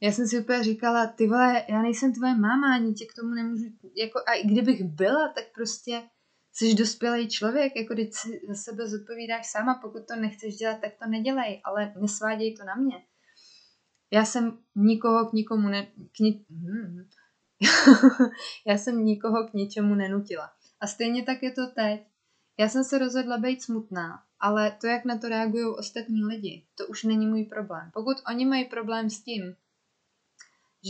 já 0.00 0.12
jsem 0.12 0.26
si 0.26 0.40
úplně 0.40 0.64
říkala, 0.64 1.06
ty 1.06 1.26
vole, 1.26 1.64
já 1.68 1.82
nejsem 1.82 2.12
tvoje 2.12 2.34
máma, 2.34 2.74
ani 2.74 2.94
tě 2.94 3.06
k 3.06 3.14
tomu 3.14 3.30
nemůžu, 3.30 3.64
jako, 3.96 4.18
a 4.26 4.32
i 4.32 4.46
kdybych 4.46 4.84
byla, 4.84 5.28
tak 5.28 5.44
prostě 5.54 6.02
jsi 6.58 6.74
dospělý 6.74 7.28
člověk, 7.28 7.76
jako 7.76 7.94
když 7.94 8.08
si 8.12 8.40
za 8.48 8.54
sebe 8.54 8.88
zodpovídáš 8.88 9.50
sama, 9.50 9.74
pokud 9.82 10.06
to 10.08 10.16
nechceš 10.16 10.56
dělat, 10.56 10.80
tak 10.80 10.92
to 10.98 11.06
nedělej, 11.10 11.60
ale 11.64 11.94
nesváděj 12.00 12.56
to 12.56 12.64
na 12.64 12.74
mě. 12.74 12.96
Já 14.12 14.24
jsem 14.24 14.58
nikoho 14.74 15.26
k 15.30 15.32
nikomu 15.32 15.68
ne... 15.68 15.86
K 15.86 16.20
ni... 16.20 16.44
hmm. 16.50 17.08
já 18.66 18.78
jsem 18.78 19.04
nikoho 19.04 19.48
k 19.48 19.52
ničemu 19.54 19.94
nenutila. 19.94 20.50
A 20.80 20.86
stejně 20.86 21.22
tak 21.22 21.42
je 21.42 21.52
to 21.52 21.66
teď. 21.66 22.00
Já 22.58 22.68
jsem 22.68 22.84
se 22.84 22.98
rozhodla 22.98 23.38
být 23.38 23.62
smutná, 23.62 24.22
ale 24.40 24.70
to, 24.80 24.86
jak 24.86 25.04
na 25.04 25.18
to 25.18 25.28
reagují 25.28 25.64
ostatní 25.78 26.24
lidi, 26.24 26.66
to 26.74 26.86
už 26.86 27.04
není 27.04 27.26
můj 27.26 27.44
problém. 27.44 27.90
Pokud 27.94 28.16
oni 28.30 28.46
mají 28.46 28.64
problém 28.64 29.10
s 29.10 29.22
tím, 29.22 29.56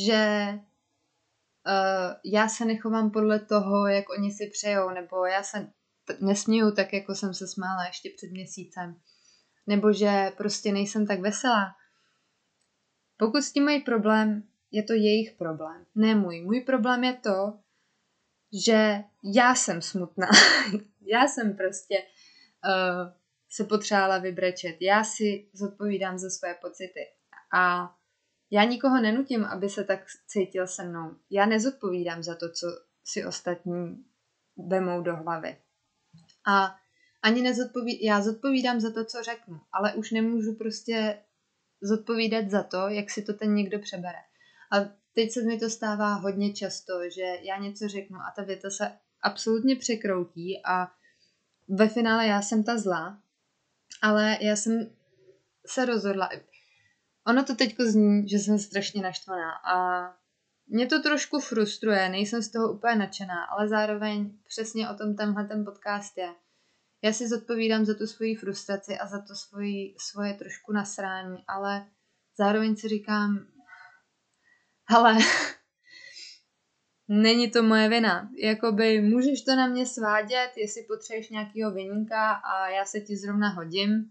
že 0.07 0.53
uh, 1.69 2.15
já 2.25 2.49
se 2.49 2.65
nechovám 2.65 3.11
podle 3.11 3.39
toho, 3.39 3.87
jak 3.87 4.11
oni 4.11 4.31
si 4.31 4.51
přejou, 4.53 4.91
nebo 4.91 5.27
já 5.27 5.43
se 5.43 5.71
nesměju 6.21 6.71
tak, 6.71 6.93
jako 6.93 7.15
jsem 7.15 7.35
se 7.35 7.49
smála 7.49 7.87
ještě 7.87 8.11
před 8.17 8.31
měsícem, 8.31 8.97
nebo 9.67 9.93
že 9.93 10.33
prostě 10.37 10.73
nejsem 10.73 11.07
tak 11.07 11.21
veselá. 11.21 11.75
Pokud 13.17 13.43
s 13.43 13.53
tím 13.53 13.65
mají 13.65 13.81
problém, 13.81 14.43
je 14.71 14.83
to 14.83 14.93
jejich 14.93 15.33
problém, 15.33 15.87
ne 15.95 16.15
můj. 16.15 16.41
Můj 16.41 16.61
problém 16.61 17.05
je 17.05 17.13
to, 17.13 17.59
že 18.65 19.05
já 19.35 19.55
jsem 19.55 19.83
smutná. 19.83 20.29
já 21.01 21.29
jsem 21.29 21.57
prostě 21.57 21.95
uh, 21.99 23.13
se 23.51 23.65
potřebovala 23.65 24.19
vybrečet. 24.19 24.77
Já 24.81 25.05
si 25.05 25.49
zodpovídám 25.53 26.19
za 26.19 26.31
své 26.31 26.55
pocity. 26.55 27.01
A 27.55 27.95
já 28.51 28.65
nikoho 28.65 29.01
nenutím, 29.01 29.45
aby 29.45 29.69
se 29.69 29.85
tak 29.85 30.01
cítil 30.27 30.67
se 30.67 30.85
mnou. 30.85 31.17
Já 31.31 31.47
nezodpovídám 31.47 32.23
za 32.23 32.35
to, 32.35 32.53
co 32.53 32.67
si 33.05 33.25
ostatní 33.25 34.05
vemou 34.69 35.03
do 35.03 35.17
hlavy. 35.17 35.57
A 36.47 36.77
ani 37.23 37.43
nezodpovídám, 37.43 38.01
já 38.03 38.23
zodpovídám 38.23 38.81
za 38.81 38.93
to, 38.93 39.05
co 39.05 39.23
řeknu, 39.23 39.61
ale 39.73 39.95
už 39.95 40.11
nemůžu 40.11 40.55
prostě 40.55 41.19
zodpovídat 41.81 42.51
za 42.51 42.63
to, 42.63 42.89
jak 42.89 43.11
si 43.11 43.23
to 43.23 43.35
ten 43.35 43.55
někdo 43.55 43.79
přebere. 43.79 44.19
A 44.73 44.77
teď 45.15 45.33
se 45.33 45.43
mi 45.43 45.59
to 45.59 45.71
stává 45.71 46.15
hodně 46.15 46.53
často, 46.53 47.11
že 47.11 47.23
já 47.43 47.59
něco 47.59 47.89
řeknu 47.89 48.19
a 48.19 48.33
ta 48.37 48.43
věta 48.43 48.71
se 48.71 48.99
absolutně 49.23 49.77
překroutí 49.77 50.61
a 50.65 50.93
ve 51.69 51.89
finále 51.89 52.27
já 52.27 52.43
jsem 52.43 52.65
ta 52.65 52.79
zlá, 52.79 53.23
ale 54.03 54.39
já 54.41 54.57
jsem 54.57 54.91
se 55.67 55.85
rozhodla, 55.85 56.29
Ono 57.29 57.45
to 57.45 57.55
teďko 57.55 57.85
zní, 57.85 58.29
že 58.29 58.39
jsem 58.39 58.59
strašně 58.59 59.03
naštvaná 59.03 59.53
a 59.53 59.75
mě 60.67 60.87
to 60.87 61.03
trošku 61.03 61.41
frustruje, 61.41 62.09
nejsem 62.09 62.43
z 62.43 62.49
toho 62.49 62.73
úplně 62.73 62.95
nadšená, 62.95 63.45
ale 63.45 63.69
zároveň 63.69 64.39
přesně 64.47 64.91
o 64.91 64.95
tom 64.95 65.17
tenhle 65.17 65.45
ten 65.45 65.65
podcast 65.65 66.19
je. 66.19 66.35
Já 67.03 67.13
si 67.13 67.29
zodpovídám 67.29 67.85
za 67.85 67.95
tu 67.95 68.07
svoji 68.07 68.35
frustraci 68.35 68.99
a 68.99 69.07
za 69.07 69.23
to 69.23 69.35
svoji, 69.35 69.95
svoje 69.99 70.35
trošku 70.35 70.73
nasrání, 70.73 71.45
ale 71.49 71.87
zároveň 72.39 72.77
si 72.77 72.89
říkám, 72.89 73.47
ale 74.89 75.19
není 77.09 77.51
to 77.51 77.63
moje 77.63 77.89
vina. 77.89 78.31
Jakoby 78.43 79.01
můžeš 79.01 79.43
to 79.43 79.57
na 79.57 79.67
mě 79.67 79.87
svádět, 79.87 80.51
jestli 80.57 80.83
potřebuješ 80.83 81.31
nějakého 81.31 81.71
vyníka 81.71 82.33
a 82.33 82.69
já 82.69 82.85
se 82.85 83.01
ti 83.01 83.17
zrovna 83.17 83.49
hodím, 83.49 84.11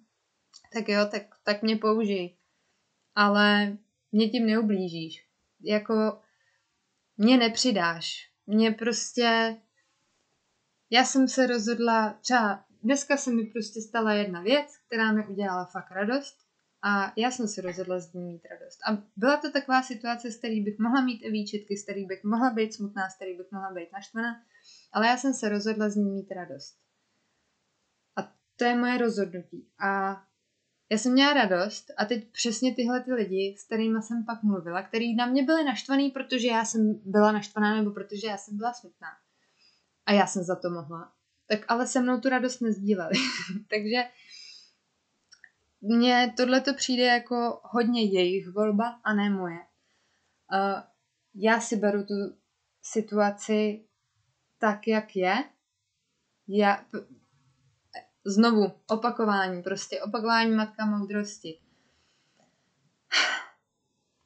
tak 0.74 0.90
jo, 0.90 1.08
tak, 1.12 1.24
tak 1.44 1.62
mě 1.62 1.76
použij 1.76 2.37
ale 3.18 3.78
mě 4.12 4.30
tím 4.30 4.46
neublížíš. 4.46 5.28
Jako 5.62 6.22
mě 7.18 7.38
nepřidáš. 7.38 8.32
Mě 8.48 8.72
prostě... 8.72 9.58
Já 10.90 11.06
jsem 11.06 11.28
se 11.28 11.48
rozhodla, 11.48 12.14
třeba 12.22 12.66
dneska 12.84 13.18
se 13.18 13.32
mi 13.32 13.44
prostě 13.44 13.82
stala 13.82 14.14
jedna 14.14 14.42
věc, 14.42 14.78
která 14.88 15.12
mi 15.12 15.28
udělala 15.28 15.66
fakt 15.66 15.92
radost 15.92 16.38
a 16.82 17.14
já 17.16 17.32
jsem 17.32 17.48
se 17.48 17.62
rozhodla 17.62 18.00
z 18.00 18.14
ní 18.14 18.24
mít 18.24 18.42
radost. 18.52 18.80
A 18.90 19.04
byla 19.16 19.38
to 19.38 19.52
taková 19.52 19.84
situace, 19.84 20.32
z 20.32 20.38
který 20.38 20.62
bych 20.62 20.80
mohla 20.80 21.02
mít 21.02 21.20
i 21.24 21.32
výčitky, 21.32 21.78
z 21.78 21.84
který 21.84 22.06
bych 22.06 22.24
mohla 22.24 22.50
být 22.50 22.74
smutná, 22.74 23.10
z 23.10 23.16
který 23.16 23.38
bych 23.38 23.52
mohla 23.52 23.72
být 23.72 23.92
naštvaná, 23.94 24.44
ale 24.94 25.08
já 25.08 25.18
jsem 25.18 25.34
se 25.34 25.50
rozhodla 25.50 25.90
z 25.90 25.96
ní 25.96 26.12
mít 26.12 26.32
radost. 26.32 26.78
A 28.16 28.34
to 28.56 28.66
je 28.66 28.76
moje 28.76 28.98
rozhodnutí. 28.98 29.68
A 29.80 30.24
já 30.90 30.98
jsem 30.98 31.14
měla 31.14 31.34
radost 31.34 31.92
a 31.98 32.06
teď 32.06 32.32
přesně 32.32 32.76
tyhle 32.76 33.02
ty 33.02 33.14
lidi, 33.14 33.56
s 33.58 33.64
kterými 33.66 34.02
jsem 34.02 34.26
pak 34.26 34.44
mluvila, 34.44 34.84
který 34.84 35.16
na 35.16 35.26
mě 35.26 35.44
byli 35.44 35.64
naštvaný, 35.64 36.10
protože 36.10 36.48
já 36.48 36.66
jsem 36.66 37.02
byla 37.06 37.32
naštvaná 37.32 37.76
nebo 37.76 37.92
protože 37.92 38.28
já 38.28 38.38
jsem 38.38 38.58
byla 38.58 38.74
smutná. 38.74 39.08
A 40.06 40.12
já 40.12 40.28
jsem 40.28 40.44
za 40.44 40.56
to 40.56 40.70
mohla. 40.70 41.12
Tak 41.48 41.60
ale 41.68 41.88
se 41.88 42.02
mnou 42.02 42.20
tu 42.20 42.30
radost 42.30 42.60
nezdíleli. 42.60 43.16
Takže 43.70 44.10
mně 45.82 46.34
tohle 46.38 46.62
to 46.62 46.74
přijde 46.74 47.04
jako 47.04 47.62
hodně 47.64 48.04
jejich 48.04 48.50
volba 48.50 49.00
a 49.04 49.14
ne 49.14 49.30
moje. 49.30 49.60
Uh, 50.54 50.82
já 51.36 51.60
si 51.60 51.76
beru 51.76 52.04
tu 52.04 52.14
situaci 52.82 53.86
tak, 54.60 54.88
jak 54.88 55.16
je. 55.16 55.36
Já, 56.48 56.86
Znovu, 58.30 58.72
opakování, 58.88 59.64
prostě 59.64 60.02
opakování 60.02 60.52
matka 60.52 60.86
moudrosti. 60.86 61.60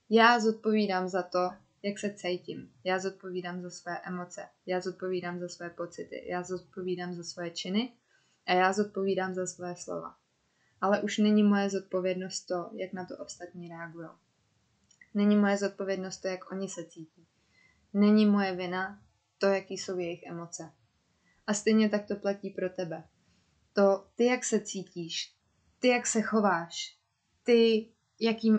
Já 0.10 0.40
zodpovídám 0.40 1.08
za 1.08 1.24
to, 1.24 1.50
jak 1.84 2.00
se 2.00 2.14
cítím. 2.14 2.72
Já 2.84 3.00
zodpovídám 3.00 3.62
za 3.62 3.70
své 3.70 3.98
emoce. 4.06 4.50
Já 4.66 4.82
zodpovídám 4.82 5.40
za 5.40 5.48
své 5.48 5.70
pocity. 5.70 6.28
Já 6.30 6.44
zodpovídám 6.44 7.14
za 7.14 7.24
své 7.24 7.50
činy 7.50 7.94
a 8.46 8.54
já 8.54 8.74
zodpovídám 8.74 9.34
za 9.34 9.48
své 9.48 9.76
slova. 9.76 10.16
Ale 10.82 11.02
už 11.02 11.18
není 11.18 11.44
moje 11.44 11.70
zodpovědnost 11.70 12.42
to, 12.42 12.70
jak 12.74 12.94
na 12.94 13.06
to 13.06 13.18
ostatní 13.18 13.70
reagují. 13.70 14.10
Není 15.14 15.36
moje 15.36 15.58
zodpovědnost 15.58 16.18
to, 16.18 16.28
jak 16.28 16.52
oni 16.52 16.70
se 16.70 16.86
cítí. 16.86 17.28
Není 17.94 18.26
moje 18.26 18.56
vina 18.56 19.02
to, 19.38 19.46
jaký 19.46 19.78
jsou 19.78 19.98
jejich 19.98 20.24
emoce. 20.24 20.72
A 21.48 21.54
stejně 21.54 21.90
tak 21.90 22.08
to 22.08 22.16
platí 22.16 22.50
pro 22.50 22.70
tebe 22.70 23.04
to 23.74 24.08
ty, 24.16 24.26
jak 24.26 24.44
se 24.44 24.60
cítíš, 24.60 25.36
ty, 25.80 25.88
jak 25.88 26.08
se 26.08 26.22
chováš, 26.22 26.98
ty, 27.44 27.90
jaký, 28.20 28.52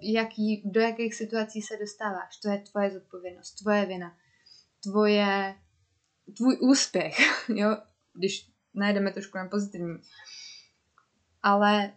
jaký, 0.00 0.62
do 0.64 0.80
jakých 0.80 1.14
situací 1.14 1.62
se 1.62 1.76
dostáváš, 1.76 2.36
to 2.36 2.48
je 2.48 2.58
tvoje 2.58 2.90
zodpovědnost, 2.90 3.52
tvoje 3.52 3.86
vina, 3.86 4.18
tvoje, 4.82 5.54
tvůj 6.36 6.58
úspěch, 6.60 7.16
jo, 7.48 7.76
když 8.14 8.50
najdeme 8.74 9.12
trošku 9.12 9.38
na 9.38 9.48
pozitivní. 9.48 9.98
Ale 11.42 11.92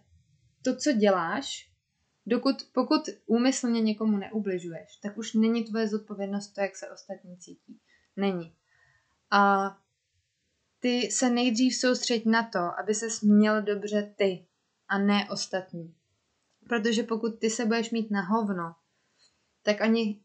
to, 0.62 0.76
co 0.76 0.92
děláš, 0.92 1.72
dokud, 2.26 2.56
pokud 2.74 3.02
úmyslně 3.26 3.82
někomu 3.82 4.18
neubližuješ, 4.18 4.98
tak 5.04 5.18
už 5.18 5.34
není 5.34 5.64
tvoje 5.64 5.88
zodpovědnost 5.88 6.48
to, 6.48 6.62
jak 6.62 6.76
se 6.76 6.92
ostatní 6.92 7.38
cítí. 7.38 7.80
Není. 8.16 8.56
A 9.32 9.72
ty 10.86 11.12
se 11.12 11.30
nejdřív 11.30 11.76
soustřeď 11.76 12.26
na 12.26 12.44
to, 12.44 12.60
aby 12.80 12.94
se 12.94 13.26
měl 13.26 13.62
dobře 13.62 14.14
ty 14.16 14.46
a 14.88 14.98
ne 14.98 15.30
ostatní. 15.30 15.96
Protože 16.70 17.04
pokud 17.04 17.40
ty 17.40 17.50
se 17.50 17.66
budeš 17.66 17.92
mít 17.92 18.12
na 18.12 18.22
hovno, 18.22 18.76
tak 19.64 19.82
ani 19.82 20.20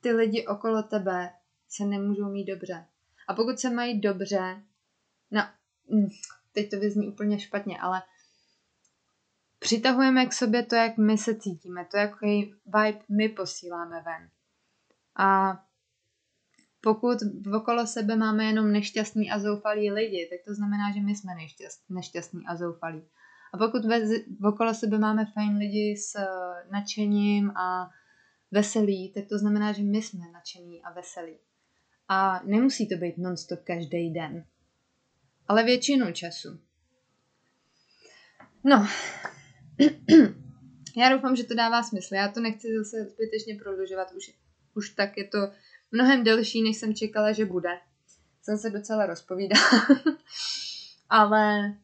ty 0.00 0.12
lidi 0.12 0.46
okolo 0.46 0.82
tebe 0.82 1.32
se 1.68 1.84
nemůžou 1.84 2.30
mít 2.30 2.44
dobře. 2.44 2.86
A 3.28 3.34
pokud 3.34 3.58
se 3.58 3.70
mají 3.70 4.00
dobře, 4.00 4.62
no, 5.30 5.42
teď 6.52 6.70
to 6.70 6.76
vyzní 6.78 7.08
úplně 7.08 7.40
špatně, 7.40 7.80
ale 7.80 8.02
přitahujeme 9.58 10.26
k 10.26 10.32
sobě 10.32 10.62
to, 10.62 10.74
jak 10.74 10.98
my 10.98 11.18
se 11.18 11.34
cítíme, 11.34 11.84
to, 11.84 11.96
jaký 11.96 12.54
vibe 12.66 13.04
my 13.08 13.28
posíláme 13.28 14.02
ven. 14.02 14.30
A 15.16 15.58
pokud 16.80 17.18
okolo 17.54 17.86
sebe 17.86 18.16
máme 18.16 18.44
jenom 18.44 18.72
nešťastný 18.72 19.30
a 19.30 19.38
zoufalý 19.38 19.90
lidi, 19.90 20.28
tak 20.30 20.38
to 20.46 20.54
znamená, 20.54 20.92
že 20.92 21.00
my 21.00 21.16
jsme 21.16 21.32
nešťastní 21.88 22.46
a 22.46 22.56
zoufalí. 22.56 23.02
A 23.52 23.58
pokud 23.58 23.84
ve, 23.84 24.00
okolo 24.44 24.74
sebe 24.74 24.98
máme 24.98 25.26
fajn 25.26 25.56
lidi 25.56 25.96
s 25.96 26.14
eh, 26.14 26.26
nadšením 26.72 27.50
a 27.50 27.90
veselí, 28.50 29.12
tak 29.12 29.24
to 29.28 29.38
znamená, 29.38 29.72
že 29.72 29.82
my 29.82 30.02
jsme 30.02 30.30
nadšení 30.32 30.82
a 30.82 30.92
veselí. 30.92 31.38
A 32.08 32.42
nemusí 32.44 32.88
to 32.88 32.96
být 32.96 33.18
nonstop 33.18 33.60
každý 33.64 34.10
den, 34.10 34.44
ale 35.48 35.64
většinu 35.64 36.12
času. 36.12 36.60
No, 38.64 38.86
já 40.96 41.08
doufám, 41.08 41.36
že 41.36 41.44
to 41.44 41.54
dává 41.54 41.82
smysl. 41.82 42.14
Já 42.14 42.28
to 42.28 42.40
nechci 42.40 42.68
zase 42.78 43.04
zbytečně 43.04 43.54
prodlužovat, 43.62 44.12
už, 44.12 44.34
už 44.74 44.90
tak 44.90 45.16
je 45.16 45.28
to 45.28 45.38
mnohem 45.92 46.24
delší, 46.24 46.62
než 46.62 46.76
jsem 46.76 46.94
čekala, 46.94 47.32
že 47.32 47.44
bude. 47.44 47.78
Jsem 48.42 48.58
se 48.58 48.70
docela 48.70 49.06
rozpovídala. 49.06 49.86
Ale 51.10 51.76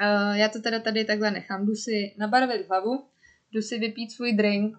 uh, 0.00 0.36
já 0.36 0.48
to 0.48 0.60
teda 0.60 0.78
tady 0.78 1.04
takhle 1.04 1.30
nechám. 1.30 1.66
Jdu 1.66 1.74
si 1.74 2.14
nabarvit 2.18 2.68
hlavu, 2.68 3.04
jdu 3.52 3.62
si 3.62 3.78
vypít 3.78 4.12
svůj 4.12 4.32
drink 4.32 4.76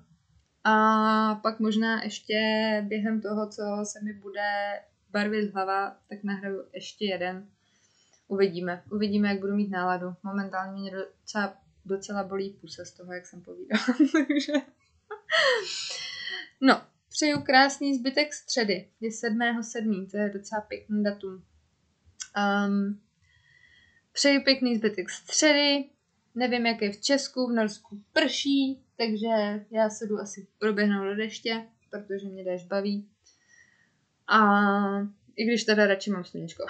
a 0.63 1.35
pak 1.35 1.59
možná 1.59 2.03
ještě 2.03 2.39
během 2.87 3.21
toho, 3.21 3.49
co 3.49 3.63
se 3.83 3.99
mi 4.01 4.13
bude 4.13 4.79
barvit 5.11 5.53
hlava, 5.53 5.97
tak 6.09 6.23
nahraju 6.23 6.65
ještě 6.73 7.05
jeden. 7.05 7.47
Uvidíme. 8.27 8.83
Uvidíme, 8.91 9.27
jak 9.27 9.39
budu 9.39 9.55
mít 9.55 9.69
náladu. 9.69 10.15
Momentálně 10.23 10.81
mě 10.81 10.91
docela, 10.91 11.57
docela 11.85 12.23
bolí 12.23 12.49
pusa 12.49 12.85
z 12.85 12.91
toho, 12.91 13.13
jak 13.13 13.25
jsem 13.25 13.41
povídala. 13.41 13.83
Takže... 14.11 14.53
no, 16.61 16.81
přeju 17.15 17.41
krásný 17.41 17.95
zbytek 17.95 18.33
středy. 18.33 18.89
Je 19.01 19.09
7.7. 19.09 20.11
To 20.11 20.17
je 20.17 20.29
docela 20.29 20.61
pěkný 20.61 21.03
datum. 21.03 21.43
Um, 22.37 23.01
přeju 24.11 24.43
pěkný 24.43 24.75
zbytek 24.75 25.09
středy. 25.09 25.89
Nevím, 26.35 26.65
jak 26.65 26.81
je 26.81 26.91
v 26.91 27.01
Česku, 27.01 27.47
v 27.47 27.53
Norsku 27.53 28.03
prší, 28.13 28.83
takže 28.97 29.65
já 29.71 29.89
se 29.89 30.07
jdu 30.07 30.19
asi 30.19 30.47
proběhnout 30.59 31.03
do 31.03 31.15
deště, 31.15 31.65
protože 31.89 32.27
mě 32.27 32.43
déšť 32.43 32.67
baví. 32.67 33.09
A 34.27 34.39
i 35.35 35.45
když 35.45 35.63
teda 35.63 35.87
radši 35.87 36.11
mám 36.11 36.23
sluníčko. 36.23 36.65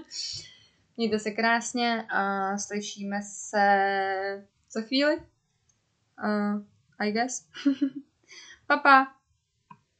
Mějte 0.96 1.18
se 1.18 1.30
krásně 1.30 2.06
a 2.10 2.58
slyšíme 2.58 3.20
se 3.22 4.44
za 4.70 4.80
chvíli. 4.80 5.16
Uh, 5.16 6.62
I 6.98 7.12
guess. 7.12 7.48
pa, 8.66 8.76
pa. 8.76 9.23